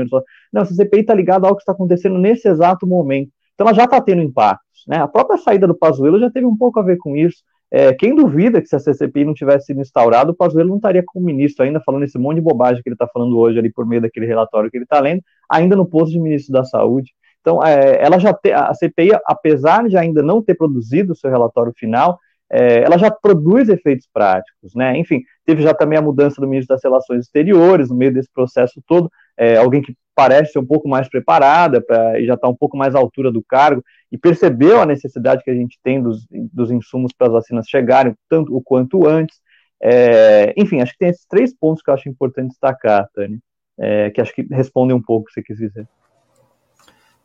Não, 0.53 0.63
essa 0.63 0.75
CPI 0.75 1.01
está 1.01 1.15
ligada 1.15 1.47
ao 1.47 1.55
que 1.55 1.61
está 1.61 1.73
acontecendo 1.73 2.19
nesse 2.19 2.49
exato 2.49 2.87
momento. 2.87 3.31
Então, 3.55 3.67
ela 3.67 3.77
já 3.77 3.85
está 3.85 4.01
tendo 4.01 4.23
impactos. 4.23 4.85
Né? 4.89 4.97
A 4.97 5.09
própria 5.09 5.39
saída 5.39 5.67
do 5.67 5.75
Pazuello 5.75 6.19
já 6.19 6.31
teve 6.31 6.47
um 6.47 6.57
pouco 6.57 6.81
a 6.81 6.83
ver 6.83 6.97
com 6.97 7.15
isso. 7.15 7.43
É, 7.71 7.93
quem 7.93 8.15
duvida 8.15 8.63
que 8.63 8.69
se 8.69 8.77
a 8.77 8.79
CCPI 8.79 9.25
não 9.25 9.35
tivesse 9.35 9.67
sido 9.67 9.81
instaurada, 9.81 10.31
o 10.31 10.35
Pazuello 10.35 10.71
não 10.71 10.77
estaria 10.77 11.03
como 11.05 11.27
ministro 11.27 11.65
ainda, 11.65 11.81
falando 11.81 12.05
esse 12.05 12.19
monte 12.19 12.37
de 12.37 12.43
bobagem 12.43 12.83
que 12.83 12.89
ele 12.89 12.95
está 12.95 13.09
falando 13.09 13.37
hoje 13.37 13.59
ali 13.59 13.71
por 13.71 13.85
meio 13.85 14.01
daquele 14.01 14.25
relatório 14.25 14.71
que 14.71 14.77
ele 14.77 14.85
está 14.85 15.01
lendo, 15.01 15.21
ainda 15.51 15.75
no 15.75 15.85
posto 15.85 16.13
de 16.13 16.21
ministro 16.21 16.53
da 16.53 16.65
Saúde. 16.65 17.13
Então, 17.47 17.65
é, 17.65 18.05
ela 18.05 18.19
já 18.19 18.37
a 18.57 18.75
CPI, 18.75 19.13
apesar 19.25 19.89
de 19.89 19.97
ainda 19.97 20.21
não 20.21 20.43
ter 20.43 20.57
produzido 20.57 21.13
o 21.13 21.17
seu 21.17 21.31
relatório 21.31 21.73
final, 21.77 22.19
é, 22.51 22.83
ela 22.83 22.99
já 22.99 23.09
produz 23.09 23.69
efeitos 23.69 24.09
práticos, 24.13 24.75
né? 24.75 24.99
Enfim, 24.99 25.23
teve 25.45 25.63
já 25.63 25.73
também 25.73 25.97
a 25.97 26.03
mudança 26.03 26.41
do 26.41 26.49
ministro 26.49 26.75
das 26.75 26.83
Relações 26.83 27.25
Exteriores 27.25 27.89
no 27.89 27.95
meio 27.95 28.13
desse 28.13 28.29
processo 28.33 28.83
todo, 28.85 29.09
é, 29.37 29.59
alguém 29.59 29.81
que 29.81 29.95
parece 30.13 30.55
ser 30.55 30.59
um 30.59 30.67
pouco 30.67 30.89
mais 30.89 31.09
preparada 31.09 31.81
pra, 31.81 32.19
e 32.19 32.27
já 32.27 32.35
está 32.35 32.49
um 32.49 32.55
pouco 32.55 32.77
mais 32.77 32.97
à 32.97 32.99
altura 32.99 33.31
do 33.31 33.45
cargo 33.45 33.81
e 34.11 34.19
percebeu 34.19 34.81
a 34.81 34.87
necessidade 34.87 35.45
que 35.45 35.51
a 35.51 35.55
gente 35.55 35.79
tem 35.85 36.03
dos, 36.03 36.27
dos 36.53 36.73
insumos 36.73 37.13
para 37.17 37.29
as 37.29 37.33
vacinas 37.33 37.69
chegarem 37.69 38.13
tanto 38.29 38.57
o 38.57 38.61
quanto 38.61 39.07
antes. 39.07 39.39
É, 39.81 40.53
enfim, 40.57 40.81
acho 40.81 40.93
que 40.95 40.99
tem 40.99 41.11
esses 41.11 41.27
três 41.27 41.55
pontos 41.55 41.81
que 41.81 41.91
eu 41.91 41.95
acho 41.95 42.09
importante 42.09 42.49
destacar, 42.49 43.09
Tânia, 43.15 43.39
é, 43.79 44.11
que 44.11 44.21
acho 44.21 44.35
que 44.35 44.43
respondem 44.51 44.97
um 44.97 45.03
pouco 45.03 45.23
o 45.23 45.27
que 45.27 45.33
você 45.33 45.43
quis 45.45 45.59
dizer. 45.59 45.87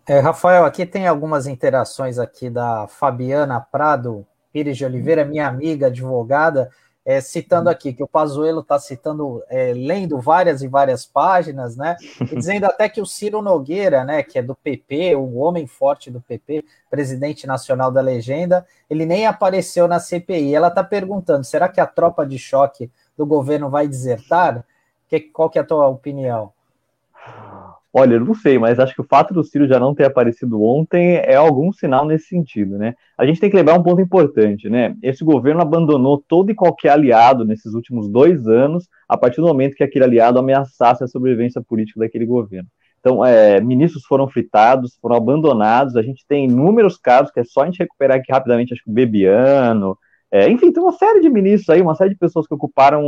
É, 0.07 0.19
Rafael, 0.19 0.65
aqui 0.65 0.85
tem 0.85 1.07
algumas 1.07 1.45
interações 1.45 2.17
aqui 2.17 2.49
da 2.49 2.87
Fabiana 2.87 3.61
Prado 3.61 4.25
Pires 4.51 4.75
de 4.75 4.83
Oliveira, 4.83 5.23
minha 5.23 5.47
amiga 5.47 5.87
advogada, 5.87 6.69
é, 7.05 7.21
citando 7.21 7.69
aqui, 7.69 7.93
que 7.93 8.03
o 8.03 8.07
Pazuello 8.07 8.61
está 8.61 8.77
citando, 8.77 9.43
é, 9.49 9.73
lendo 9.73 10.19
várias 10.19 10.61
e 10.61 10.67
várias 10.67 11.05
páginas, 11.05 11.75
né? 11.75 11.95
E 12.19 12.35
dizendo 12.35 12.65
até 12.65 12.89
que 12.89 13.01
o 13.01 13.05
Ciro 13.05 13.41
Nogueira, 13.41 14.03
né, 14.03 14.21
que 14.21 14.37
é 14.37 14.41
do 14.41 14.55
PP, 14.55 15.15
o 15.15 15.35
homem 15.37 15.65
forte 15.65 16.11
do 16.11 16.21
PP, 16.21 16.63
presidente 16.89 17.47
nacional 17.47 17.91
da 17.91 18.01
legenda, 18.01 18.65
ele 18.89 19.05
nem 19.05 19.25
apareceu 19.25 19.87
na 19.87 19.99
CPI. 19.99 20.53
Ela 20.53 20.67
está 20.67 20.83
perguntando: 20.83 21.43
será 21.43 21.69
que 21.69 21.81
a 21.81 21.87
tropa 21.87 22.25
de 22.25 22.37
choque 22.37 22.91
do 23.17 23.25
governo 23.25 23.69
vai 23.69 23.87
desertar? 23.87 24.63
Que, 25.07 25.19
qual 25.19 25.49
que 25.49 25.57
é 25.57 25.61
a 25.61 25.65
tua 25.65 25.87
opinião? 25.87 26.53
Olha, 27.93 28.13
eu 28.15 28.23
não 28.23 28.33
sei, 28.33 28.57
mas 28.57 28.79
acho 28.79 28.95
que 28.95 29.01
o 29.01 29.07
fato 29.07 29.33
do 29.33 29.43
Ciro 29.43 29.67
já 29.67 29.77
não 29.77 29.93
ter 29.93 30.05
aparecido 30.05 30.63
ontem 30.63 31.15
é 31.17 31.35
algum 31.35 31.73
sinal 31.73 32.05
nesse 32.05 32.27
sentido, 32.27 32.77
né? 32.77 32.93
A 33.17 33.25
gente 33.25 33.41
tem 33.41 33.49
que 33.49 33.55
lembrar 33.55 33.77
um 33.77 33.83
ponto 33.83 33.99
importante, 34.01 34.69
né? 34.69 34.95
Esse 35.03 35.25
governo 35.25 35.61
abandonou 35.61 36.17
todo 36.25 36.49
e 36.49 36.55
qualquer 36.55 36.91
aliado 36.91 37.43
nesses 37.43 37.73
últimos 37.73 38.07
dois 38.07 38.47
anos, 38.47 38.87
a 39.09 39.17
partir 39.17 39.41
do 39.41 39.47
momento 39.47 39.75
que 39.75 39.83
aquele 39.83 40.05
aliado 40.05 40.39
ameaçasse 40.39 41.03
a 41.03 41.07
sobrevivência 41.07 41.61
política 41.61 41.99
daquele 41.99 42.25
governo. 42.25 42.69
Então, 43.01 43.25
é, 43.25 43.59
ministros 43.59 44.05
foram 44.05 44.29
fritados, 44.29 44.97
foram 45.01 45.17
abandonados. 45.17 45.97
A 45.97 46.01
gente 46.01 46.25
tem 46.25 46.45
inúmeros 46.45 46.95
casos 46.97 47.31
que 47.31 47.41
é 47.41 47.43
só 47.43 47.63
a 47.63 47.65
gente 47.65 47.79
recuperar 47.79 48.17
aqui 48.17 48.31
rapidamente, 48.31 48.73
acho 48.73 48.83
que 48.83 48.89
o 48.89 48.93
Bebiano, 48.93 49.97
é, 50.31 50.49
enfim, 50.49 50.71
tem 50.71 50.81
uma 50.81 50.93
série 50.93 51.19
de 51.19 51.29
ministros 51.29 51.69
aí, 51.69 51.81
uma 51.81 51.95
série 51.95 52.11
de 52.11 52.15
pessoas 52.15 52.47
que 52.47 52.53
ocuparam 52.53 53.03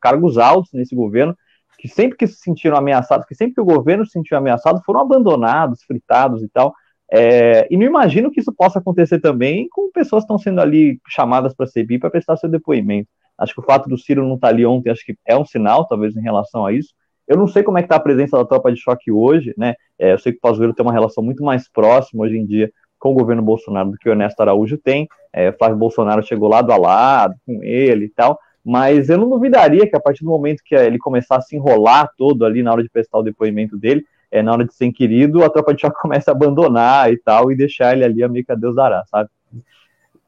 cargos 0.00 0.38
altos 0.38 0.72
nesse 0.72 0.92
governo 0.96 1.36
que 1.84 1.88
sempre 1.88 2.16
que 2.16 2.26
se 2.26 2.36
sentiram 2.36 2.78
ameaçados, 2.78 3.26
que 3.26 3.34
sempre 3.34 3.56
que 3.56 3.60
o 3.60 3.64
governo 3.64 4.06
se 4.06 4.12
sentiu 4.12 4.38
ameaçado, 4.38 4.80
foram 4.86 5.00
abandonados, 5.00 5.82
fritados 5.82 6.42
e 6.42 6.48
tal. 6.48 6.74
É, 7.12 7.68
e 7.70 7.76
não 7.76 7.84
imagino 7.84 8.30
que 8.30 8.40
isso 8.40 8.50
possa 8.54 8.78
acontecer 8.78 9.20
também 9.20 9.68
com 9.68 9.92
pessoas 9.92 10.22
que 10.22 10.24
estão 10.24 10.38
sendo 10.38 10.62
ali 10.62 10.98
chamadas 11.06 11.54
para 11.54 11.66
a 11.66 11.68
CPI 11.68 11.98
para 11.98 12.08
prestar 12.08 12.38
seu 12.38 12.48
depoimento. 12.48 13.10
Acho 13.36 13.52
que 13.52 13.60
o 13.60 13.64
fato 13.64 13.86
do 13.86 13.98
Ciro 13.98 14.26
não 14.26 14.36
estar 14.36 14.48
tá 14.48 14.54
ali 14.54 14.64
ontem, 14.64 14.88
acho 14.88 15.04
que 15.04 15.14
é 15.26 15.36
um 15.36 15.44
sinal, 15.44 15.86
talvez, 15.86 16.16
em 16.16 16.22
relação 16.22 16.64
a 16.64 16.72
isso. 16.72 16.94
Eu 17.28 17.36
não 17.36 17.46
sei 17.46 17.62
como 17.62 17.76
é 17.76 17.82
que 17.82 17.84
está 17.84 17.96
a 17.96 18.00
presença 18.00 18.38
da 18.38 18.46
tropa 18.46 18.72
de 18.72 18.80
choque 18.80 19.12
hoje, 19.12 19.52
né? 19.58 19.74
É, 19.98 20.14
eu 20.14 20.18
sei 20.18 20.32
que 20.32 20.38
o 20.38 20.40
Pazuello 20.40 20.72
tem 20.72 20.86
uma 20.86 20.92
relação 20.92 21.22
muito 21.22 21.44
mais 21.44 21.68
próxima 21.68 22.24
hoje 22.24 22.38
em 22.38 22.46
dia 22.46 22.72
com 22.98 23.10
o 23.10 23.14
governo 23.14 23.42
Bolsonaro 23.42 23.90
do 23.90 23.98
que 23.98 24.08
o 24.08 24.12
Ernesto 24.12 24.40
Araújo 24.40 24.78
tem. 24.78 25.06
É, 25.34 25.52
Flávio 25.52 25.76
Bolsonaro 25.76 26.22
chegou 26.22 26.48
lado 26.48 26.72
a 26.72 26.78
lado 26.78 27.34
com 27.44 27.62
ele 27.62 28.06
e 28.06 28.10
tal. 28.10 28.38
Mas 28.64 29.10
eu 29.10 29.18
não 29.18 29.28
duvidaria 29.28 29.86
que 29.88 29.94
a 29.94 30.00
partir 30.00 30.24
do 30.24 30.30
momento 30.30 30.62
que 30.64 30.74
ele 30.74 30.98
começar 30.98 31.36
a 31.36 31.40
se 31.40 31.54
enrolar 31.54 32.10
todo 32.16 32.44
ali 32.44 32.62
na 32.62 32.72
hora 32.72 32.82
de 32.82 32.88
prestar 32.88 33.18
o 33.18 33.22
depoimento 33.22 33.76
dele, 33.76 34.04
é, 34.30 34.42
na 34.42 34.52
hora 34.52 34.64
de 34.64 34.74
ser 34.74 34.86
inquirido, 34.86 35.44
a 35.44 35.50
tropa 35.50 35.74
de 35.74 35.82
choque 35.82 36.00
começa 36.02 36.30
a 36.30 36.34
abandonar 36.34 37.12
e 37.12 37.18
tal, 37.18 37.52
e 37.52 37.56
deixar 37.56 37.92
ele 37.92 38.04
ali 38.04 38.22
a 38.22 38.28
meio 38.28 38.44
que 38.44 38.52
a 38.52 38.56
Deus 38.56 38.74
dará, 38.74 39.04
sabe? 39.06 39.28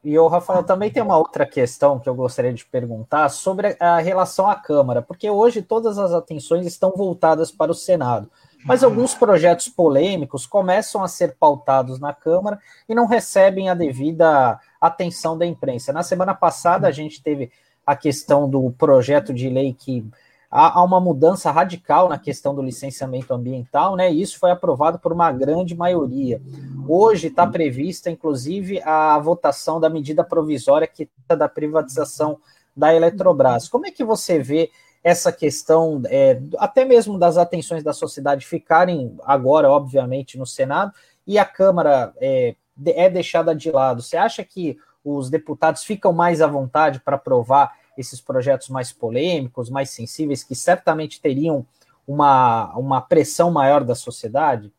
E 0.05 0.17
o 0.17 0.29
Rafael 0.29 0.63
também 0.63 0.89
tem 0.89 1.03
uma 1.03 1.19
outra 1.19 1.45
questão 1.45 1.99
que 1.99 2.09
eu 2.09 2.15
gostaria 2.15 2.53
de 2.53 2.65
perguntar 2.65 3.29
sobre 3.29 3.77
a 3.81 3.99
relação 3.99 4.49
à 4.49 4.55
Câmara, 4.55 5.03
porque 5.03 5.29
hoje 5.29 5.63
todas 5.63 5.99
as 5.99 6.13
atenções 6.13 6.65
estão 6.65 6.93
voltadas 6.93 7.51
para 7.51 7.73
o 7.73 7.75
Senado, 7.75 8.31
mas 8.65 8.85
alguns 8.85 9.17
projetos 9.17 9.69
polêmicos 9.69 10.47
começam 10.47 11.03
a 11.03 11.09
ser 11.09 11.35
pautados 11.41 11.99
na 11.99 12.13
Câmara 12.13 12.61
e 12.89 12.95
não 12.95 13.07
recebem 13.07 13.69
a 13.69 13.75
devida 13.75 14.61
atenção 14.81 15.37
da 15.37 15.45
imprensa. 15.45 15.93
Na 15.93 16.05
semana 16.05 16.35
passada 16.35 16.87
a 16.87 16.93
gente 16.93 17.21
teve 17.21 17.51
a 17.87 17.95
questão 17.95 18.51
do 18.51 18.71
projeto 18.73 19.33
de 19.33 19.49
lei 19.49 19.73
que 19.73 20.05
há, 20.51 20.83
uma 20.83 21.01
mudança 21.01 21.51
radical 21.51 22.09
na 22.09 22.19
questão 22.19 22.55
do 22.55 22.63
licenciamento 22.63 23.33
ambiental, 23.33 23.95
né? 23.95 24.13
E 24.13 24.21
isso 24.21 24.39
foi 24.39 24.51
aprovado 24.51 24.99
por 24.99 25.13
uma 25.13 25.31
grande 25.31 25.77
maioria. 25.77 26.41
Hoje 26.89 27.29
está 27.29 27.47
prevista, 27.47 28.11
inclusive, 28.11 28.83
a 28.83 29.19
votação 29.19 29.79
da 29.79 29.89
medida 29.89 30.25
provisória 30.25 30.87
que 30.87 31.09
trata 31.29 31.39
da 31.39 31.49
privatização 31.49 32.39
da 32.77 32.95
Eletrobras. 32.95 33.69
Como 33.69 33.87
é 33.87 33.91
que 33.91 34.05
você 34.05 34.39
vê 34.39 34.71
essa 35.03 35.31
questão, 35.31 36.03
é, 36.07 36.41
até 36.59 36.85
mesmo 36.85 37.17
das 37.19 37.37
atenções 37.37 37.85
da 37.85 37.93
sociedade 37.93 38.45
ficarem 38.45 39.17
agora, 39.25 39.71
obviamente, 39.71 40.37
no 40.37 40.45
Senado, 40.45 40.93
e 41.25 41.39
a 41.39 41.45
Câmara 41.45 42.13
é, 42.21 42.57
é 42.85 43.09
deixada 43.09 43.55
de 43.55 43.71
lado? 43.71 44.03
Você 44.03 44.17
acha 44.17 44.45
que 44.45 44.77
os 45.05 45.31
deputados 45.31 45.85
ficam 45.85 46.13
mais 46.13 46.43
à 46.43 46.49
vontade 46.49 47.01
para 47.01 47.15
aprovar 47.15 47.73
esses 47.97 48.21
projetos 48.21 48.69
mais 48.69 48.93
polêmicos, 48.93 49.71
mais 49.71 49.91
sensíveis, 49.91 50.45
que 50.45 50.55
certamente 50.55 51.21
teriam 51.21 51.67
uma, 52.07 52.75
uma 52.77 53.01
pressão 53.01 53.51
maior 53.51 53.83
da 53.83 53.95
sociedade? 53.95 54.73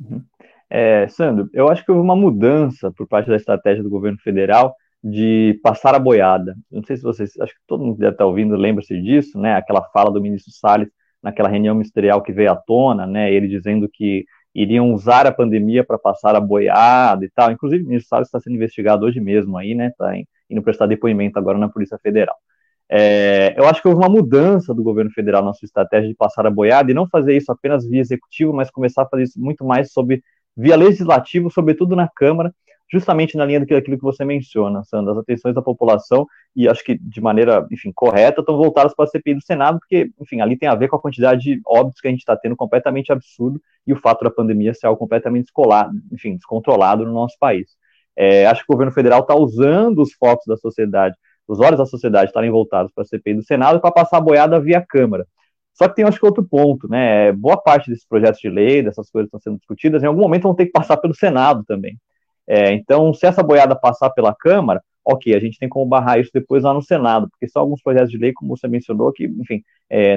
Uhum. 0.00 0.22
É, 0.70 1.08
Sandro, 1.08 1.48
eu 1.52 1.68
acho 1.68 1.84
que 1.84 1.90
houve 1.90 2.02
uma 2.02 2.16
mudança 2.16 2.90
por 2.92 3.06
parte 3.06 3.28
da 3.28 3.36
estratégia 3.36 3.82
do 3.82 3.88
governo 3.88 4.18
federal 4.18 4.74
de 5.02 5.58
passar 5.62 5.94
a 5.94 5.98
boiada. 5.98 6.56
Não 6.70 6.82
sei 6.82 6.96
se 6.96 7.02
vocês, 7.02 7.38
acho 7.40 7.54
que 7.54 7.60
todo 7.66 7.84
mundo 7.84 7.98
deve 7.98 8.12
estar 8.12 8.26
ouvindo, 8.26 8.56
lembra-se 8.56 9.00
disso, 9.00 9.38
né? 9.38 9.54
Aquela 9.54 9.82
fala 9.90 10.10
do 10.10 10.20
ministro 10.20 10.52
Salles 10.52 10.88
naquela 11.22 11.48
reunião 11.48 11.74
ministerial 11.74 12.22
que 12.22 12.32
veio 12.32 12.52
à 12.52 12.56
tona, 12.56 13.06
né? 13.06 13.32
Ele 13.32 13.48
dizendo 13.48 13.88
que 13.88 14.24
iriam 14.54 14.92
usar 14.92 15.26
a 15.26 15.32
pandemia 15.32 15.84
para 15.84 15.98
passar 15.98 16.34
a 16.34 16.40
boiada 16.40 17.24
e 17.24 17.30
tal. 17.30 17.50
Inclusive, 17.52 17.84
o 17.84 17.86
ministro 17.86 18.08
Salles 18.08 18.28
está 18.28 18.40
sendo 18.40 18.56
investigado 18.56 19.06
hoje 19.06 19.20
mesmo 19.20 19.56
aí, 19.56 19.74
né? 19.74 19.88
Está 19.88 20.12
indo 20.50 20.62
prestar 20.62 20.86
depoimento 20.86 21.38
agora 21.38 21.58
na 21.58 21.68
Polícia 21.68 21.98
Federal. 21.98 22.36
É, 22.90 23.54
eu 23.56 23.66
acho 23.66 23.82
que 23.82 23.88
houve 23.88 24.00
uma 24.00 24.08
mudança 24.08 24.72
do 24.72 24.82
governo 24.82 25.10
federal 25.10 25.44
na 25.44 25.52
sua 25.52 25.66
estratégia 25.66 26.08
de 26.08 26.14
passar 26.14 26.46
a 26.46 26.50
boiada 26.50 26.90
e 26.90 26.94
não 26.94 27.06
fazer 27.06 27.36
isso 27.36 27.52
apenas 27.52 27.86
via 27.86 28.00
executivo, 28.00 28.52
mas 28.52 28.70
começar 28.70 29.02
a 29.02 29.08
fazer 29.08 29.24
isso 29.24 29.38
muito 29.38 29.64
mais 29.64 29.92
sobre 29.92 30.22
via 30.56 30.74
legislativo, 30.74 31.50
sobretudo 31.50 31.94
na 31.94 32.08
Câmara, 32.08 32.52
justamente 32.90 33.36
na 33.36 33.44
linha 33.44 33.60
daquilo 33.60 33.98
que 33.98 34.02
você 34.02 34.24
menciona, 34.24 34.82
Sandra, 34.84 35.12
as 35.12 35.18
atenções 35.18 35.54
da 35.54 35.60
população, 35.60 36.26
e 36.56 36.66
acho 36.66 36.82
que 36.82 36.96
de 36.98 37.20
maneira, 37.20 37.66
enfim, 37.70 37.92
correta, 37.94 38.40
estão 38.40 38.56
voltadas 38.56 38.94
para 38.94 39.04
a 39.04 39.08
CPI 39.08 39.34
do 39.34 39.42
Senado, 39.42 39.78
porque, 39.78 40.10
enfim, 40.18 40.40
ali 40.40 40.56
tem 40.56 40.68
a 40.68 40.74
ver 40.74 40.88
com 40.88 40.96
a 40.96 41.00
quantidade 41.00 41.42
de 41.42 41.60
óbitos 41.66 42.00
que 42.00 42.08
a 42.08 42.10
gente 42.10 42.20
está 42.20 42.34
tendo 42.36 42.56
completamente 42.56 43.12
absurdo, 43.12 43.60
e 43.86 43.92
o 43.92 43.96
fato 43.96 44.24
da 44.24 44.30
pandemia 44.30 44.72
ser 44.72 44.86
algo 44.86 44.98
completamente 44.98 45.52
enfim, 46.10 46.34
descontrolado 46.34 47.04
no 47.04 47.12
nosso 47.12 47.36
país. 47.38 47.76
É, 48.20 48.46
acho 48.46 48.66
que 48.66 48.72
o 48.72 48.74
governo 48.74 48.92
federal 48.92 49.20
está 49.20 49.36
usando 49.36 50.02
os 50.02 50.12
focos 50.12 50.44
da 50.44 50.56
sociedade, 50.56 51.14
os 51.46 51.60
olhos 51.60 51.78
da 51.78 51.86
sociedade 51.86 52.30
estarem 52.30 52.50
voltados 52.50 52.90
para 52.92 53.02
a 53.02 53.06
CPI 53.06 53.34
do 53.34 53.44
Senado 53.44 53.80
para 53.80 53.92
passar 53.92 54.16
a 54.16 54.20
boiada 54.20 54.58
via 54.58 54.84
Câmara. 54.84 55.24
Só 55.72 55.88
que 55.88 55.94
tem, 55.94 56.04
acho 56.04 56.18
que, 56.18 56.26
outro 56.26 56.42
ponto, 56.42 56.88
né? 56.88 57.30
Boa 57.30 57.56
parte 57.56 57.88
desses 57.88 58.04
projetos 58.04 58.40
de 58.40 58.50
lei, 58.50 58.82
dessas 58.82 59.08
coisas 59.08 59.30
que 59.30 59.36
estão 59.36 59.52
sendo 59.52 59.58
discutidas, 59.58 60.02
em 60.02 60.06
algum 60.06 60.20
momento 60.20 60.42
vão 60.42 60.54
ter 60.54 60.66
que 60.66 60.72
passar 60.72 60.96
pelo 60.96 61.14
Senado 61.14 61.62
também. 61.64 61.96
É, 62.44 62.72
então, 62.72 63.14
se 63.14 63.24
essa 63.24 63.40
boiada 63.40 63.76
passar 63.76 64.10
pela 64.10 64.34
Câmara, 64.34 64.82
ok, 65.04 65.36
a 65.36 65.38
gente 65.38 65.56
tem 65.56 65.68
como 65.68 65.86
barrar 65.86 66.18
isso 66.18 66.30
depois 66.34 66.64
lá 66.64 66.74
no 66.74 66.82
Senado, 66.82 67.28
porque 67.30 67.46
são 67.46 67.62
alguns 67.62 67.80
projetos 67.80 68.10
de 68.10 68.18
lei, 68.18 68.32
como 68.32 68.56
você 68.56 68.66
mencionou, 68.66 69.12
que, 69.12 69.26
enfim, 69.26 69.62
é, 69.88 70.16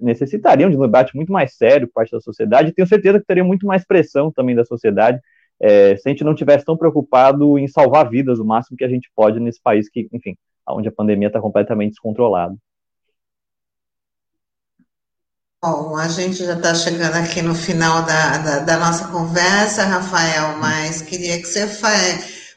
necessitariam 0.00 0.70
de 0.70 0.76
um 0.76 0.80
debate 0.80 1.14
muito 1.14 1.30
mais 1.30 1.54
sério 1.54 1.86
por 1.86 1.94
parte 1.94 2.12
da 2.12 2.20
sociedade, 2.20 2.70
e 2.70 2.72
tenho 2.72 2.88
certeza 2.88 3.20
que 3.20 3.26
teria 3.26 3.44
muito 3.44 3.66
mais 3.66 3.86
pressão 3.86 4.32
também 4.32 4.56
da 4.56 4.64
sociedade 4.64 5.20
é, 5.62 5.96
se 5.96 6.08
a 6.08 6.10
gente 6.10 6.24
não 6.24 6.34
tivesse 6.34 6.64
tão 6.64 6.76
preocupado 6.76 7.56
em 7.56 7.68
salvar 7.68 8.10
vidas 8.10 8.40
o 8.40 8.44
máximo 8.44 8.76
que 8.76 8.84
a 8.84 8.88
gente 8.88 9.08
pode 9.14 9.38
nesse 9.38 9.62
país 9.62 9.88
que, 9.88 10.08
enfim, 10.12 10.36
onde 10.68 10.88
a 10.88 10.92
pandemia 10.92 11.28
está 11.28 11.40
completamente 11.40 11.90
descontrolada. 11.90 12.56
Bom, 15.64 15.96
a 15.96 16.08
gente 16.08 16.44
já 16.44 16.54
está 16.54 16.74
chegando 16.74 17.14
aqui 17.14 17.40
no 17.40 17.54
final 17.54 18.04
da, 18.04 18.38
da, 18.38 18.58
da, 18.58 18.76
nossa 18.78 19.06
conversa, 19.12 19.84
Rafael, 19.84 20.58
mas 20.58 21.02
queria 21.02 21.40
que 21.40 21.46
você 21.46 21.68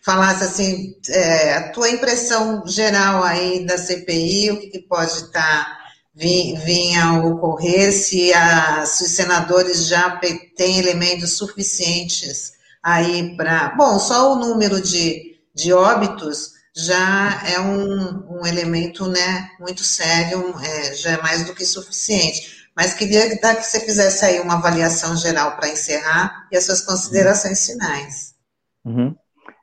falasse 0.01 0.43
assim, 0.43 0.95
é, 1.09 1.53
a 1.53 1.71
tua 1.71 1.87
impressão 1.91 2.65
geral 2.65 3.23
aí 3.23 3.63
da 3.63 3.77
CPI, 3.77 4.49
o 4.49 4.59
que, 4.59 4.67
que 4.69 4.79
pode 4.79 5.11
estar 5.11 5.31
tá, 5.31 5.77
vir, 6.15 6.57
a 6.97 7.23
ocorrer, 7.23 7.91
se, 7.91 8.33
a, 8.33 8.83
se 8.87 9.03
os 9.03 9.11
senadores 9.11 9.87
já 9.87 10.19
têm 10.57 10.79
elementos 10.79 11.33
suficientes 11.33 12.54
aí 12.85 13.35
para. 13.35 13.73
Bom, 13.75 13.97
só 13.97 14.33
o 14.33 14.35
número 14.35 14.79
de, 14.79 15.39
de 15.55 15.73
óbitos 15.73 16.53
já 16.75 17.41
é 17.51 17.59
um, 17.59 18.39
um 18.39 18.45
elemento 18.45 19.07
né, 19.07 19.49
muito 19.59 19.81
sério, 19.81 20.53
é, 20.61 20.93
já 20.93 21.11
é 21.11 21.21
mais 21.21 21.45
do 21.47 21.55
que 21.55 21.65
suficiente. 21.65 22.69
Mas 22.75 22.93
queria 22.93 23.29
que 23.29 23.63
você 23.63 23.79
fizesse 23.79 24.25
aí 24.25 24.39
uma 24.41 24.55
avaliação 24.55 25.15
geral 25.15 25.55
para 25.55 25.69
encerrar 25.69 26.47
e 26.51 26.57
as 26.57 26.65
suas 26.65 26.81
considerações 26.81 27.65
finais. 27.65 28.35
Uhum. 28.83 29.15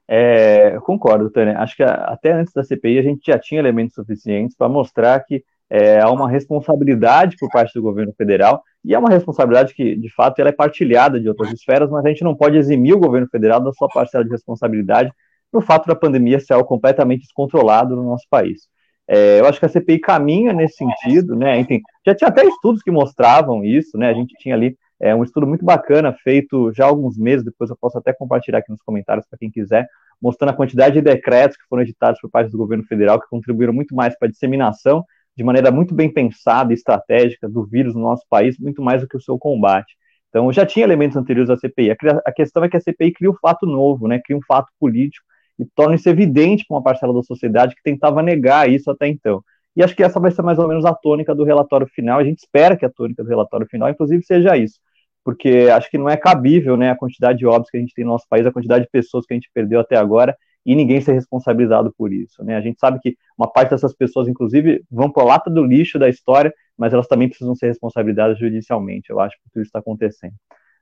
É, 0.08 0.78
concordo, 0.80 1.30
Tânia. 1.30 1.58
Acho 1.58 1.76
que 1.76 1.82
até 1.82 2.32
antes 2.32 2.52
da 2.54 2.64
CPI 2.64 2.98
a 2.98 3.02
gente 3.02 3.26
já 3.26 3.38
tinha 3.38 3.60
elementos 3.60 3.94
suficientes 3.94 4.56
para 4.56 4.68
mostrar 4.68 5.20
que 5.20 5.44
é, 5.74 5.98
há 6.00 6.10
uma 6.10 6.28
responsabilidade 6.28 7.34
por 7.40 7.48
parte 7.48 7.72
do 7.72 7.80
governo 7.80 8.12
federal 8.12 8.62
e 8.84 8.94
é 8.94 8.98
uma 8.98 9.08
responsabilidade 9.08 9.72
que, 9.72 9.96
de 9.96 10.12
fato, 10.14 10.38
ela 10.38 10.50
é 10.50 10.52
partilhada 10.52 11.18
de 11.18 11.26
outras 11.26 11.50
esferas, 11.50 11.88
mas 11.88 12.04
a 12.04 12.08
gente 12.10 12.22
não 12.22 12.34
pode 12.34 12.58
eximir 12.58 12.92
o 12.92 13.00
governo 13.00 13.26
federal 13.26 13.58
da 13.58 13.72
sua 13.72 13.88
parcela 13.88 14.22
de 14.22 14.30
responsabilidade 14.30 15.10
no 15.50 15.62
fato 15.62 15.86
da 15.86 15.94
pandemia 15.94 16.38
ser 16.38 16.52
algo 16.52 16.68
completamente 16.68 17.22
descontrolado 17.22 17.96
no 17.96 18.02
nosso 18.02 18.26
país. 18.28 18.68
É, 19.08 19.40
eu 19.40 19.46
acho 19.46 19.58
que 19.58 19.64
a 19.64 19.68
CPI 19.68 19.98
caminha 19.98 20.52
nesse 20.52 20.76
sentido, 20.76 21.34
né? 21.34 21.58
Enfim, 21.58 21.80
já 22.06 22.14
tinha 22.14 22.28
até 22.28 22.44
estudos 22.44 22.82
que 22.82 22.90
mostravam 22.90 23.64
isso, 23.64 23.96
né? 23.96 24.10
A 24.10 24.14
gente 24.14 24.34
tinha 24.38 24.54
ali 24.54 24.76
é, 25.00 25.14
um 25.14 25.24
estudo 25.24 25.46
muito 25.46 25.64
bacana 25.64 26.12
feito 26.22 26.70
já 26.74 26.84
há 26.84 26.88
alguns 26.88 27.16
meses, 27.16 27.44
depois 27.44 27.70
eu 27.70 27.76
posso 27.80 27.96
até 27.96 28.12
compartilhar 28.12 28.58
aqui 28.58 28.70
nos 28.70 28.82
comentários 28.82 29.26
para 29.26 29.38
quem 29.38 29.50
quiser, 29.50 29.88
mostrando 30.20 30.50
a 30.50 30.54
quantidade 30.54 30.94
de 30.94 31.00
decretos 31.00 31.56
que 31.56 31.64
foram 31.66 31.82
editados 31.82 32.20
por 32.20 32.30
parte 32.30 32.50
do 32.50 32.58
governo 32.58 32.84
federal, 32.84 33.18
que 33.18 33.28
contribuíram 33.28 33.72
muito 33.72 33.94
mais 33.94 34.16
para 34.18 34.28
a 34.28 34.30
disseminação, 34.30 35.04
de 35.36 35.44
maneira 35.44 35.70
muito 35.70 35.94
bem 35.94 36.12
pensada 36.12 36.72
e 36.72 36.74
estratégica, 36.74 37.48
do 37.48 37.64
vírus 37.64 37.94
no 37.94 38.02
nosso 38.02 38.24
país, 38.28 38.58
muito 38.58 38.82
mais 38.82 39.00
do 39.00 39.08
que 39.08 39.16
o 39.16 39.20
seu 39.20 39.38
combate. 39.38 39.94
Então, 40.28 40.50
já 40.52 40.64
tinha 40.64 40.84
elementos 40.84 41.16
anteriores 41.16 41.50
à 41.50 41.56
CPI. 41.56 41.90
A 42.24 42.32
questão 42.32 42.64
é 42.64 42.68
que 42.68 42.76
a 42.76 42.80
CPI 42.80 43.12
cria 43.12 43.30
um 43.30 43.36
fato 43.40 43.66
novo, 43.66 44.08
né, 44.08 44.20
cria 44.24 44.36
um 44.36 44.42
fato 44.46 44.68
político 44.80 45.26
e 45.58 45.66
torna 45.74 45.94
isso 45.94 46.08
evidente 46.08 46.64
para 46.66 46.76
uma 46.76 46.82
parcela 46.82 47.12
da 47.12 47.22
sociedade 47.22 47.74
que 47.74 47.82
tentava 47.82 48.22
negar 48.22 48.70
isso 48.70 48.90
até 48.90 49.06
então. 49.08 49.42
E 49.76 49.82
acho 49.82 49.94
que 49.94 50.02
essa 50.02 50.20
vai 50.20 50.30
ser 50.30 50.42
mais 50.42 50.58
ou 50.58 50.68
menos 50.68 50.84
a 50.84 50.94
tônica 50.94 51.34
do 51.34 51.44
relatório 51.44 51.86
final. 51.86 52.18
A 52.18 52.24
gente 52.24 52.38
espera 52.38 52.76
que 52.76 52.84
a 52.84 52.90
tônica 52.90 53.22
do 53.22 53.28
relatório 53.28 53.66
final, 53.66 53.88
inclusive, 53.88 54.22
seja 54.24 54.56
isso, 54.56 54.78
porque 55.24 55.68
acho 55.72 55.90
que 55.90 55.98
não 55.98 56.08
é 56.08 56.16
cabível 56.16 56.76
né, 56.76 56.90
a 56.90 56.96
quantidade 56.96 57.38
de 57.38 57.46
óbitos 57.46 57.70
que 57.70 57.76
a 57.76 57.80
gente 57.80 57.94
tem 57.94 58.04
no 58.04 58.12
nosso 58.12 58.26
país, 58.28 58.46
a 58.46 58.52
quantidade 58.52 58.84
de 58.84 58.90
pessoas 58.90 59.24
que 59.26 59.32
a 59.34 59.36
gente 59.36 59.50
perdeu 59.52 59.80
até 59.80 59.96
agora, 59.96 60.36
e 60.64 60.74
ninguém 60.74 61.00
ser 61.00 61.12
responsabilizado 61.12 61.92
por 61.96 62.12
isso. 62.12 62.42
Né? 62.44 62.56
A 62.56 62.60
gente 62.60 62.78
sabe 62.78 62.98
que 63.00 63.16
uma 63.36 63.50
parte 63.50 63.70
dessas 63.70 63.92
pessoas, 63.92 64.28
inclusive, 64.28 64.84
vão 64.90 65.10
para 65.10 65.22
a 65.22 65.26
lata 65.26 65.50
do 65.50 65.64
lixo 65.64 65.98
da 65.98 66.08
história, 66.08 66.52
mas 66.76 66.92
elas 66.92 67.06
também 67.06 67.28
precisam 67.28 67.54
ser 67.54 67.66
responsabilizadas 67.66 68.38
judicialmente. 68.38 69.10
Eu 69.10 69.20
acho 69.20 69.36
que 69.36 69.42
tudo 69.52 69.62
isso 69.62 69.68
está 69.68 69.80
acontecendo. 69.80 70.34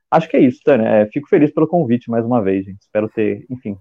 Acho 0.09 0.29
que 0.29 0.37
é 0.37 0.41
isso, 0.41 0.59
Tânia. 0.63 0.87
É, 0.87 1.05
fico 1.07 1.27
feliz 1.27 1.51
pelo 1.51 1.67
convite 1.67 2.09
mais 2.09 2.25
uma 2.25 2.41
vez, 2.41 2.65
gente. 2.65 2.81
Espero 2.81 3.09
ter, 3.09 3.45
enfim, 3.49 3.77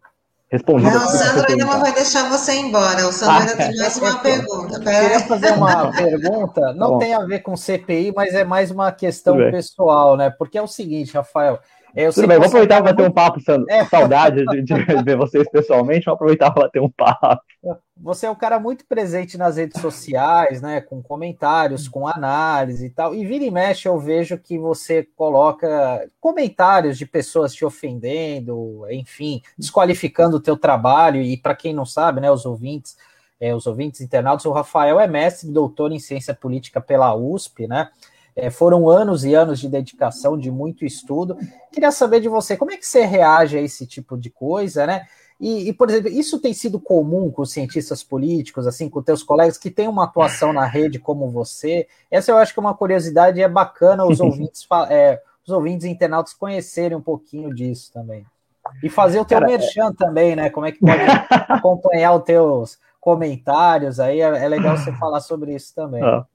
respondido. 0.50 0.90
Não, 0.90 1.04
o 1.04 1.08
Sandro 1.08 1.46
ainda 1.48 1.64
não 1.64 1.80
vai 1.80 1.92
deixar 1.92 2.28
você 2.28 2.52
embora. 2.54 3.06
O 3.06 3.12
Sandro 3.12 3.34
ah, 3.34 3.40
ainda 3.40 3.56
tem 3.56 3.76
mais 3.76 3.96
uma 3.96 4.18
pergunta. 4.18 4.76
Eu 4.76 4.80
queria 4.80 5.20
fazer 5.20 5.52
uma 5.52 5.90
pergunta, 5.92 6.72
não 6.74 6.92
tá 6.92 6.98
tem 6.98 7.14
a 7.14 7.24
ver 7.24 7.40
com 7.40 7.56
CPI, 7.56 8.12
mas 8.14 8.34
é 8.34 8.44
mais 8.44 8.70
uma 8.70 8.90
questão 8.92 9.36
pessoal, 9.50 10.16
né? 10.16 10.30
Porque 10.30 10.56
é 10.56 10.62
o 10.62 10.66
seguinte, 10.66 11.14
Rafael. 11.14 11.58
É, 11.94 12.08
Tudo 12.10 12.28
bem, 12.28 12.38
vou 12.38 12.46
aproveitar 12.46 12.82
para 12.82 12.92
bater 12.92 13.08
um 13.08 13.12
papo, 13.12 13.40
Sandro. 13.40 13.66
É. 13.68 13.84
Saudade 13.84 14.44
de, 14.44 14.62
de, 14.62 14.74
ver 15.02 15.16
vocês 15.16 15.48
pessoalmente, 15.50 16.06
vou 16.06 16.14
aproveitar 16.14 16.50
para 16.50 16.64
bater 16.64 16.80
um 16.80 16.88
papo. 16.88 17.42
Você 17.96 18.26
é 18.26 18.30
um 18.30 18.34
cara 18.34 18.58
muito 18.58 18.86
presente 18.86 19.36
nas 19.36 19.56
redes 19.56 19.80
sociais, 19.80 20.62
né? 20.62 20.80
Com 20.80 21.02
comentários, 21.02 21.86
com 21.86 22.06
análise 22.06 22.86
e 22.86 22.90
tal. 22.90 23.14
E 23.14 23.26
vira 23.26 23.44
e 23.44 23.50
mexe, 23.50 23.86
eu 23.86 23.98
vejo 23.98 24.38
que 24.38 24.58
você 24.58 25.06
coloca 25.16 26.08
comentários 26.18 26.96
de 26.96 27.04
pessoas 27.04 27.52
te 27.52 27.64
ofendendo, 27.64 28.86
enfim, 28.90 29.42
desqualificando 29.58 30.36
o 30.36 30.40
teu 30.40 30.56
trabalho. 30.56 31.20
E 31.20 31.36
para 31.36 31.54
quem 31.54 31.74
não 31.74 31.84
sabe, 31.84 32.20
né, 32.20 32.30
os 32.30 32.46
ouvintes, 32.46 32.96
é, 33.38 33.54
os 33.54 33.66
ouvintes 33.66 34.00
internautas, 34.00 34.46
o 34.46 34.52
Rafael 34.52 34.98
é 34.98 35.06
mestre 35.06 35.50
doutor 35.50 35.92
em 35.92 35.98
ciência 35.98 36.34
política 36.34 36.80
pela 36.80 37.14
USP, 37.14 37.66
né? 37.66 37.90
É, 38.40 38.50
foram 38.50 38.88
anos 38.88 39.24
e 39.24 39.34
anos 39.34 39.60
de 39.60 39.68
dedicação, 39.68 40.38
de 40.38 40.50
muito 40.50 40.84
estudo. 40.84 41.36
Queria 41.72 41.92
saber 41.92 42.20
de 42.20 42.28
você, 42.28 42.56
como 42.56 42.72
é 42.72 42.76
que 42.76 42.86
você 42.86 43.04
reage 43.04 43.58
a 43.58 43.60
esse 43.60 43.86
tipo 43.86 44.16
de 44.16 44.30
coisa, 44.30 44.86
né? 44.86 45.06
E, 45.40 45.68
e, 45.68 45.72
por 45.72 45.88
exemplo, 45.88 46.10
isso 46.10 46.38
tem 46.38 46.52
sido 46.52 46.78
comum 46.78 47.30
com 47.30 47.42
os 47.42 47.50
cientistas 47.50 48.02
políticos, 48.02 48.66
assim, 48.66 48.90
com 48.90 49.02
teus 49.02 49.22
colegas 49.22 49.56
que 49.56 49.70
têm 49.70 49.88
uma 49.88 50.04
atuação 50.04 50.52
na 50.52 50.66
rede 50.66 50.98
como 50.98 51.30
você? 51.30 51.88
Essa 52.10 52.30
eu 52.30 52.36
acho 52.36 52.52
que 52.52 52.60
é 52.60 52.62
uma 52.62 52.74
curiosidade 52.74 53.40
é 53.40 53.48
bacana 53.48 54.04
os 54.04 54.20
ouvintes, 54.20 54.66
é, 54.90 55.20
os 55.46 55.50
ouvintes 55.50 55.86
internautas 55.86 56.34
conhecerem 56.34 56.96
um 56.96 57.00
pouquinho 57.00 57.54
disso 57.54 57.90
também. 57.90 58.26
E 58.82 58.90
fazer 58.90 59.18
o 59.18 59.24
teu 59.24 59.40
Cara, 59.40 59.50
merchan 59.50 59.88
é... 59.88 59.94
também, 59.94 60.36
né? 60.36 60.50
Como 60.50 60.66
é 60.66 60.72
que 60.72 60.78
pode 60.78 61.00
acompanhar 61.48 62.14
os 62.14 62.24
teus 62.24 62.78
comentários 63.00 63.98
aí? 63.98 64.20
É, 64.20 64.44
é 64.44 64.48
legal 64.48 64.76
você 64.76 64.92
falar 64.92 65.20
sobre 65.20 65.54
isso 65.54 65.74
também. 65.74 66.02
Ah. 66.02 66.26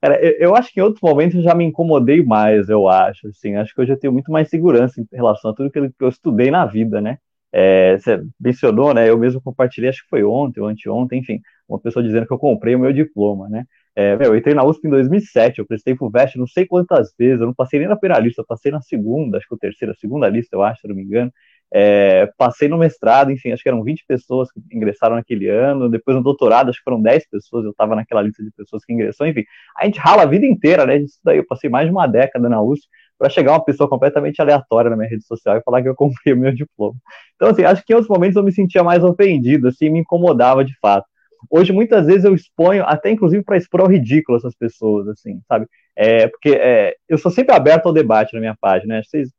Cara, 0.00 0.20
eu, 0.24 0.50
eu, 0.50 0.56
acho 0.56 0.72
que 0.72 0.80
em 0.80 0.82
outros 0.82 1.02
momentos 1.02 1.36
eu 1.36 1.42
já 1.42 1.54
me 1.54 1.64
incomodei 1.64 2.22
mais, 2.22 2.68
eu 2.68 2.88
acho, 2.88 3.28
assim, 3.28 3.56
acho 3.56 3.74
que 3.74 3.80
hoje 3.80 3.92
eu 3.92 3.98
tenho 3.98 4.12
muito 4.12 4.30
mais 4.30 4.48
segurança 4.48 5.00
em 5.00 5.06
relação 5.12 5.50
a 5.50 5.54
tudo 5.54 5.70
que 5.70 5.78
eu 5.78 6.08
estudei 6.08 6.50
na 6.50 6.64
vida, 6.66 7.00
né? 7.00 7.18
É, 7.52 7.96
você 7.98 8.22
mencionou, 8.38 8.92
né? 8.94 9.08
Eu 9.08 9.18
mesmo 9.18 9.40
compartilhei, 9.40 9.88
acho 9.90 10.02
que 10.04 10.10
foi 10.10 10.22
ontem 10.22 10.60
ou 10.60 10.68
anteontem, 10.68 11.18
enfim, 11.20 11.40
uma 11.68 11.80
pessoa 11.80 12.02
dizendo 12.02 12.26
que 12.26 12.32
eu 12.32 12.38
comprei 12.38 12.74
o 12.74 12.78
meu 12.78 12.92
diploma, 12.92 13.48
né? 13.48 13.64
É, 13.96 14.14
meu, 14.16 14.28
eu 14.28 14.36
entrei 14.36 14.54
na 14.54 14.64
USP 14.64 14.86
em 14.86 14.90
2007, 14.90 15.58
eu 15.58 15.66
prestei 15.66 15.94
pro 15.94 16.08
VEST 16.10 16.36
não 16.38 16.46
sei 16.46 16.66
quantas 16.66 17.12
vezes, 17.18 17.40
eu 17.40 17.46
não 17.46 17.54
passei 17.54 17.80
nem 17.80 17.88
na 17.88 17.96
primeira 17.96 18.22
lista, 18.22 18.42
eu 18.42 18.46
passei 18.46 18.70
na 18.70 18.80
segunda, 18.80 19.38
acho 19.38 19.48
que 19.48 19.54
a 19.54 19.58
terceira, 19.58 19.94
segunda 19.94 20.28
lista, 20.28 20.54
eu 20.54 20.62
acho, 20.62 20.82
se 20.82 20.88
não 20.88 20.94
me 20.94 21.02
engano. 21.02 21.32
É, 21.72 22.26
passei 22.38 22.68
no 22.68 22.78
mestrado, 22.78 23.30
enfim, 23.30 23.52
acho 23.52 23.62
que 23.62 23.68
eram 23.68 23.82
20 23.82 24.04
pessoas 24.06 24.50
que 24.50 24.60
ingressaram 24.72 25.16
naquele 25.16 25.48
ano, 25.48 25.88
depois 25.88 26.16
no 26.16 26.22
doutorado, 26.22 26.70
acho 26.70 26.78
que 26.78 26.84
foram 26.84 27.00
10 27.00 27.28
pessoas, 27.28 27.64
eu 27.64 27.72
estava 27.72 27.94
naquela 27.94 28.22
lista 28.22 28.42
de 28.42 28.50
pessoas 28.50 28.84
que 28.84 28.92
ingressou, 28.92 29.26
enfim, 29.26 29.44
a 29.76 29.84
gente 29.84 29.98
rala 29.98 30.22
a 30.22 30.26
vida 30.26 30.46
inteira, 30.46 30.86
né, 30.86 30.96
isso 30.96 31.18
daí, 31.22 31.36
eu 31.36 31.46
passei 31.46 31.68
mais 31.68 31.86
de 31.86 31.92
uma 31.92 32.06
década 32.06 32.48
na 32.48 32.62
USP 32.62 32.88
para 33.18 33.28
chegar 33.28 33.52
uma 33.52 33.64
pessoa 33.64 33.88
completamente 33.88 34.40
aleatória 34.40 34.88
na 34.88 34.96
minha 34.96 35.08
rede 35.08 35.26
social 35.26 35.56
e 35.58 35.62
falar 35.62 35.82
que 35.82 35.88
eu 35.88 35.94
comprei 35.94 36.32
o 36.34 36.38
meu 36.38 36.54
diploma. 36.54 36.96
Então, 37.34 37.48
assim, 37.48 37.64
acho 37.64 37.84
que 37.84 37.92
em 37.92 37.96
outros 37.96 38.08
momentos 38.08 38.36
eu 38.36 38.42
me 38.42 38.52
sentia 38.52 38.82
mais 38.84 39.02
ofendido, 39.02 39.68
assim, 39.68 39.90
me 39.90 40.00
incomodava 40.00 40.64
de 40.64 40.74
fato. 40.80 41.06
Hoje, 41.50 41.72
muitas 41.72 42.06
vezes, 42.06 42.24
eu 42.24 42.34
exponho, 42.34 42.84
até 42.84 43.10
inclusive 43.10 43.44
para 43.44 43.56
expor 43.56 43.80
ao 43.80 43.88
ridículo 43.88 44.38
essas 44.38 44.54
pessoas, 44.54 45.08
assim, 45.08 45.40
sabe? 45.46 45.66
É, 46.00 46.28
porque 46.28 46.50
é, 46.50 46.94
eu 47.08 47.18
sou 47.18 47.28
sempre 47.28 47.52
aberto 47.52 47.86
ao 47.86 47.92
debate 47.92 48.32
na 48.32 48.38
minha 48.38 48.56
página, 48.60 48.94
né? 48.94 49.02
Vocês, 49.02 49.30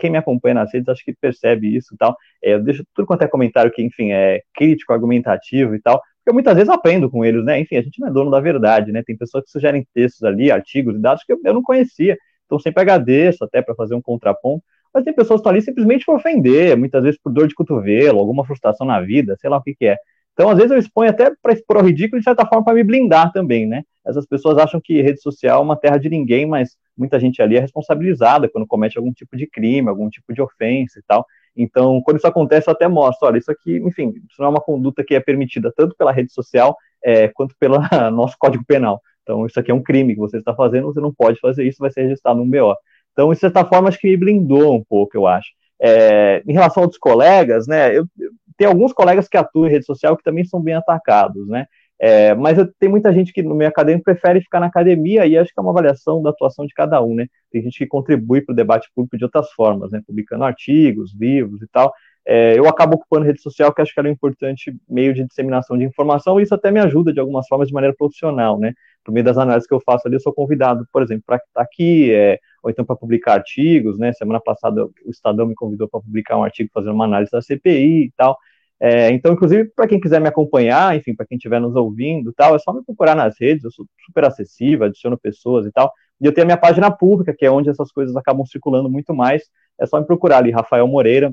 quem 0.00 0.10
me 0.10 0.18
acompanha 0.18 0.56
nas 0.56 0.74
redes, 0.74 0.88
acho 0.88 1.04
que 1.04 1.14
percebe 1.14 1.76
isso 1.76 1.94
e 1.94 1.96
tal. 1.96 2.16
É, 2.42 2.54
eu 2.54 2.60
deixo 2.60 2.82
tudo 2.92 3.06
quanto 3.06 3.22
é 3.22 3.28
comentário 3.28 3.70
que, 3.70 3.80
enfim, 3.80 4.10
é 4.10 4.40
crítico, 4.52 4.92
argumentativo 4.92 5.76
e 5.76 5.80
tal, 5.80 5.98
porque 5.98 6.30
eu 6.30 6.34
muitas 6.34 6.56
vezes 6.56 6.68
aprendo 6.70 7.08
com 7.08 7.24
eles, 7.24 7.44
né? 7.44 7.60
Enfim, 7.60 7.76
a 7.76 7.82
gente 7.82 8.00
não 8.00 8.08
é 8.08 8.10
dono 8.10 8.32
da 8.32 8.40
verdade, 8.40 8.90
né? 8.90 9.00
Tem 9.06 9.16
pessoas 9.16 9.44
que 9.44 9.50
sugerem 9.52 9.86
textos 9.94 10.24
ali, 10.24 10.50
artigos 10.50 10.96
e 10.96 10.98
dados 10.98 11.22
que 11.22 11.32
eu, 11.32 11.38
eu 11.44 11.54
não 11.54 11.62
conhecia, 11.62 12.18
então 12.46 12.58
sempre 12.58 12.82
agradeço 12.82 13.44
até 13.44 13.62
para 13.62 13.76
fazer 13.76 13.94
um 13.94 14.02
contraponto, 14.02 14.64
mas 14.92 15.04
tem 15.04 15.14
pessoas 15.14 15.38
que 15.38 15.42
estão 15.42 15.52
ali 15.52 15.62
simplesmente 15.62 16.04
por 16.04 16.16
ofender, 16.16 16.76
muitas 16.76 17.04
vezes 17.04 17.20
por 17.22 17.32
dor 17.32 17.46
de 17.46 17.54
cotovelo, 17.54 18.18
alguma 18.18 18.44
frustração 18.44 18.84
na 18.84 19.00
vida, 19.00 19.36
sei 19.40 19.48
lá 19.48 19.58
o 19.58 19.62
que, 19.62 19.72
que 19.72 19.86
é. 19.86 19.96
Então, 20.32 20.50
às 20.50 20.56
vezes, 20.56 20.70
eu 20.70 20.78
exponho 20.78 21.10
até 21.10 21.32
para 21.42 21.52
expor 21.52 21.78
o 21.78 21.86
ridículo, 21.86 22.20
de 22.20 22.24
certa 22.24 22.46
forma, 22.46 22.64
para 22.64 22.74
me 22.74 22.84
blindar 22.84 23.32
também, 23.32 23.66
né? 23.66 23.82
Essas 24.08 24.26
pessoas 24.26 24.56
acham 24.58 24.80
que 24.80 25.02
rede 25.02 25.20
social 25.20 25.60
é 25.60 25.64
uma 25.64 25.76
terra 25.76 25.98
de 25.98 26.08
ninguém, 26.08 26.46
mas 26.46 26.76
muita 26.96 27.20
gente 27.20 27.42
ali 27.42 27.56
é 27.56 27.60
responsabilizada 27.60 28.48
quando 28.48 28.66
comete 28.66 28.96
algum 28.96 29.12
tipo 29.12 29.36
de 29.36 29.46
crime, 29.46 29.88
algum 29.88 30.08
tipo 30.08 30.32
de 30.32 30.40
ofensa 30.40 30.98
e 30.98 31.02
tal. 31.06 31.26
Então, 31.54 32.00
quando 32.02 32.16
isso 32.16 32.26
acontece, 32.26 32.68
eu 32.68 32.72
até 32.72 32.88
mostro, 32.88 33.28
olha, 33.28 33.38
isso 33.38 33.50
aqui, 33.50 33.76
enfim, 33.78 34.14
isso 34.30 34.40
não 34.40 34.46
é 34.46 34.50
uma 34.50 34.60
conduta 34.60 35.04
que 35.04 35.14
é 35.14 35.20
permitida 35.20 35.72
tanto 35.76 35.94
pela 35.96 36.12
rede 36.12 36.32
social 36.32 36.76
é, 37.04 37.28
quanto 37.28 37.54
pelo 37.58 37.76
nosso 38.12 38.36
Código 38.38 38.64
Penal. 38.64 39.00
Então, 39.22 39.44
isso 39.44 39.60
aqui 39.60 39.70
é 39.70 39.74
um 39.74 39.82
crime 39.82 40.14
que 40.14 40.20
você 40.20 40.38
está 40.38 40.54
fazendo, 40.54 40.86
você 40.86 41.00
não 41.00 41.12
pode 41.12 41.38
fazer 41.40 41.64
isso, 41.64 41.78
vai 41.80 41.90
ser 41.90 42.02
registrado 42.02 42.42
no 42.42 42.46
BO. 42.46 42.74
Então, 43.12 43.30
de 43.30 43.38
certa 43.38 43.64
forma, 43.64 43.88
acho 43.88 43.98
que 43.98 44.08
me 44.08 44.16
blindou 44.16 44.74
um 44.74 44.82
pouco, 44.82 45.16
eu 45.16 45.26
acho. 45.26 45.50
É, 45.80 46.42
em 46.46 46.52
relação 46.52 46.82
a 46.82 46.86
outros 46.86 46.98
colegas, 46.98 47.66
né, 47.66 47.90
eu, 47.96 48.06
eu 48.18 48.30
tem 48.58 48.66
alguns 48.66 48.92
colegas 48.92 49.28
que 49.28 49.36
atuam 49.36 49.66
em 49.66 49.70
rede 49.70 49.86
social 49.86 50.16
que 50.16 50.24
também 50.24 50.44
são 50.44 50.60
bem 50.60 50.74
atacados, 50.74 51.46
né? 51.46 51.66
É, 52.00 52.32
mas 52.34 52.56
eu, 52.56 52.72
tem 52.78 52.88
muita 52.88 53.12
gente 53.12 53.32
que 53.32 53.42
no 53.42 53.54
meio 53.54 53.68
acadêmico 53.68 54.04
prefere 54.04 54.40
ficar 54.40 54.60
na 54.60 54.66
academia 54.66 55.26
e 55.26 55.36
acho 55.36 55.52
que 55.52 55.58
é 55.58 55.62
uma 55.62 55.72
avaliação 55.72 56.22
da 56.22 56.30
atuação 56.30 56.64
de 56.64 56.72
cada 56.72 57.02
um, 57.02 57.14
né? 57.14 57.26
Tem 57.50 57.60
gente 57.62 57.78
que 57.78 57.86
contribui 57.86 58.40
para 58.40 58.52
o 58.52 58.56
debate 58.56 58.88
público 58.94 59.18
de 59.18 59.24
outras 59.24 59.50
formas, 59.52 59.90
né? 59.90 60.00
Publicando 60.06 60.44
artigos, 60.44 61.12
livros 61.18 61.60
e 61.60 61.66
tal. 61.66 61.92
É, 62.30 62.58
eu 62.58 62.68
acabo 62.68 62.94
ocupando 62.96 63.24
rede 63.24 63.40
social, 63.40 63.72
que 63.72 63.80
acho 63.80 63.92
que 63.92 63.98
é 63.98 64.02
um 64.02 64.06
importante 64.06 64.76
meio 64.88 65.14
de 65.14 65.24
disseminação 65.24 65.78
de 65.78 65.84
informação, 65.84 66.38
e 66.38 66.42
isso 66.42 66.54
até 66.54 66.70
me 66.70 66.78
ajuda 66.78 67.10
de 67.10 67.18
algumas 67.18 67.48
formas 67.48 67.68
de 67.68 67.74
maneira 67.74 67.96
profissional, 67.96 68.58
né? 68.60 68.74
Por 69.02 69.12
meio 69.12 69.24
das 69.24 69.38
análises 69.38 69.66
que 69.66 69.74
eu 69.74 69.80
faço 69.80 70.06
ali, 70.06 70.16
eu 70.16 70.20
sou 70.20 70.32
convidado, 70.32 70.86
por 70.92 71.02
exemplo, 71.02 71.24
para 71.26 71.36
estar 71.36 71.62
aqui, 71.62 72.12
é, 72.12 72.38
ou 72.62 72.70
então 72.70 72.84
para 72.84 72.94
publicar 72.96 73.34
artigos, 73.34 73.98
né? 73.98 74.12
Semana 74.12 74.40
passada 74.40 74.84
o 74.84 75.10
Estadão 75.10 75.46
me 75.46 75.54
convidou 75.54 75.88
para 75.88 76.00
publicar 76.00 76.36
um 76.36 76.44
artigo 76.44 76.70
fazendo 76.72 76.92
uma 76.92 77.06
análise 77.06 77.32
da 77.32 77.40
CPI 77.40 78.04
e 78.04 78.12
tal. 78.16 78.36
É, 78.80 79.10
então, 79.10 79.32
inclusive, 79.32 79.70
para 79.74 79.88
quem 79.88 80.00
quiser 80.00 80.20
me 80.20 80.28
acompanhar, 80.28 80.96
enfim, 80.96 81.14
para 81.14 81.26
quem 81.26 81.36
estiver 81.36 81.60
nos 81.60 81.74
ouvindo 81.74 82.32
tal, 82.32 82.54
é 82.54 82.58
só 82.58 82.72
me 82.72 82.84
procurar 82.84 83.14
nas 83.16 83.34
redes, 83.40 83.64
eu 83.64 83.70
sou 83.72 83.84
super 84.06 84.24
acessível, 84.24 84.86
adiciono 84.86 85.18
pessoas 85.18 85.66
e 85.66 85.72
tal. 85.72 85.92
E 86.20 86.26
eu 86.26 86.32
tenho 86.32 86.44
a 86.44 86.46
minha 86.46 86.56
página 86.56 86.90
pública, 86.90 87.34
que 87.36 87.44
é 87.44 87.50
onde 87.50 87.70
essas 87.70 87.90
coisas 87.90 88.14
acabam 88.16 88.46
circulando 88.46 88.88
muito 88.88 89.14
mais. 89.14 89.42
É 89.78 89.86
só 89.86 90.00
me 90.00 90.06
procurar 90.06 90.38
ali, 90.38 90.50
Rafael 90.50 90.86
Moreira. 90.86 91.32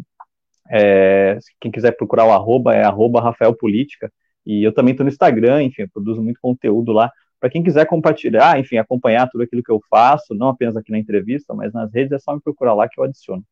É, 0.72 1.38
quem 1.60 1.72
quiser 1.72 1.92
procurar 1.92 2.26
o 2.26 2.32
arroba 2.32 2.74
é 2.76 2.84
arroba 2.84 3.22
Rafael 3.22 3.56
Política. 3.56 4.12
E 4.46 4.64
eu 4.64 4.74
também 4.74 4.92
estou 4.92 5.04
no 5.04 5.10
Instagram, 5.12 5.64
enfim, 5.64 5.84
eu 5.84 5.90
produzo 5.90 6.22
muito 6.22 6.40
conteúdo 6.42 6.92
lá. 6.92 7.12
Para 7.40 7.50
quem 7.50 7.64
quiser 7.64 7.86
compartilhar, 7.86 8.60
enfim, 8.60 8.78
acompanhar 8.78 9.28
tudo 9.30 9.44
aquilo 9.44 9.64
que 9.64 9.72
eu 9.72 9.80
faço, 9.90 10.34
não 10.34 10.50
apenas 10.50 10.76
aqui 10.76 10.92
na 10.92 11.00
entrevista, 11.00 11.54
mas 11.54 11.74
nas 11.74 11.92
redes, 11.94 12.12
é 12.12 12.20
só 12.20 12.34
me 12.34 12.42
procurar 12.42 12.74
lá 12.74 12.88
que 12.88 13.00
eu 13.00 13.04
adiciono. 13.04 13.44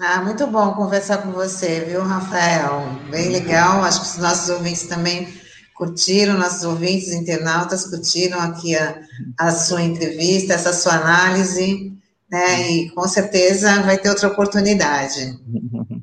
Ah, 0.00 0.22
muito 0.22 0.46
bom 0.46 0.72
conversar 0.72 1.18
com 1.18 1.32
você, 1.32 1.80
viu, 1.80 2.02
Rafael? 2.02 2.80
Bem 3.10 3.30
legal. 3.30 3.82
Acho 3.82 4.00
que 4.00 4.06
os 4.06 4.18
nossos 4.18 4.48
ouvintes 4.48 4.86
também 4.88 5.28
curtiram, 5.74 6.38
nossos 6.38 6.64
ouvintes 6.64 7.12
internautas 7.12 7.88
curtiram 7.88 8.40
aqui 8.40 8.74
a, 8.74 9.00
a 9.38 9.50
sua 9.50 9.82
entrevista, 9.82 10.54
essa 10.54 10.72
sua 10.72 10.94
análise, 10.94 11.92
né? 12.30 12.70
E 12.70 12.90
com 12.90 13.06
certeza 13.06 13.82
vai 13.82 13.98
ter 13.98 14.08
outra 14.08 14.28
oportunidade. 14.28 15.38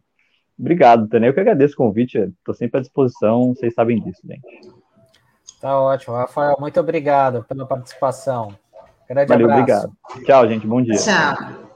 Obrigado, 0.60 1.08
Tânia. 1.08 1.28
Eu 1.28 1.34
que 1.34 1.40
agradeço 1.40 1.74
o 1.74 1.78
convite. 1.78 2.18
Estou 2.18 2.54
sempre 2.54 2.80
à 2.80 2.82
disposição, 2.82 3.56
vocês 3.56 3.74
sabem 3.74 4.02
disso, 4.04 4.22
gente. 4.26 4.70
Tá 5.62 5.80
ótimo. 5.80 6.16
Rafael, 6.16 6.58
muito 6.60 6.80
obrigado 6.80 7.44
pela 7.46 7.66
participação. 7.66 8.54
Grande 9.08 9.30
Valeu, 9.30 9.50
abraço. 9.50 9.88
obrigado. 9.88 10.26
Tchau, 10.26 10.48
gente. 10.48 10.68
Bom 10.68 10.82
dia. 10.82 10.96
Tchau. 10.96 11.69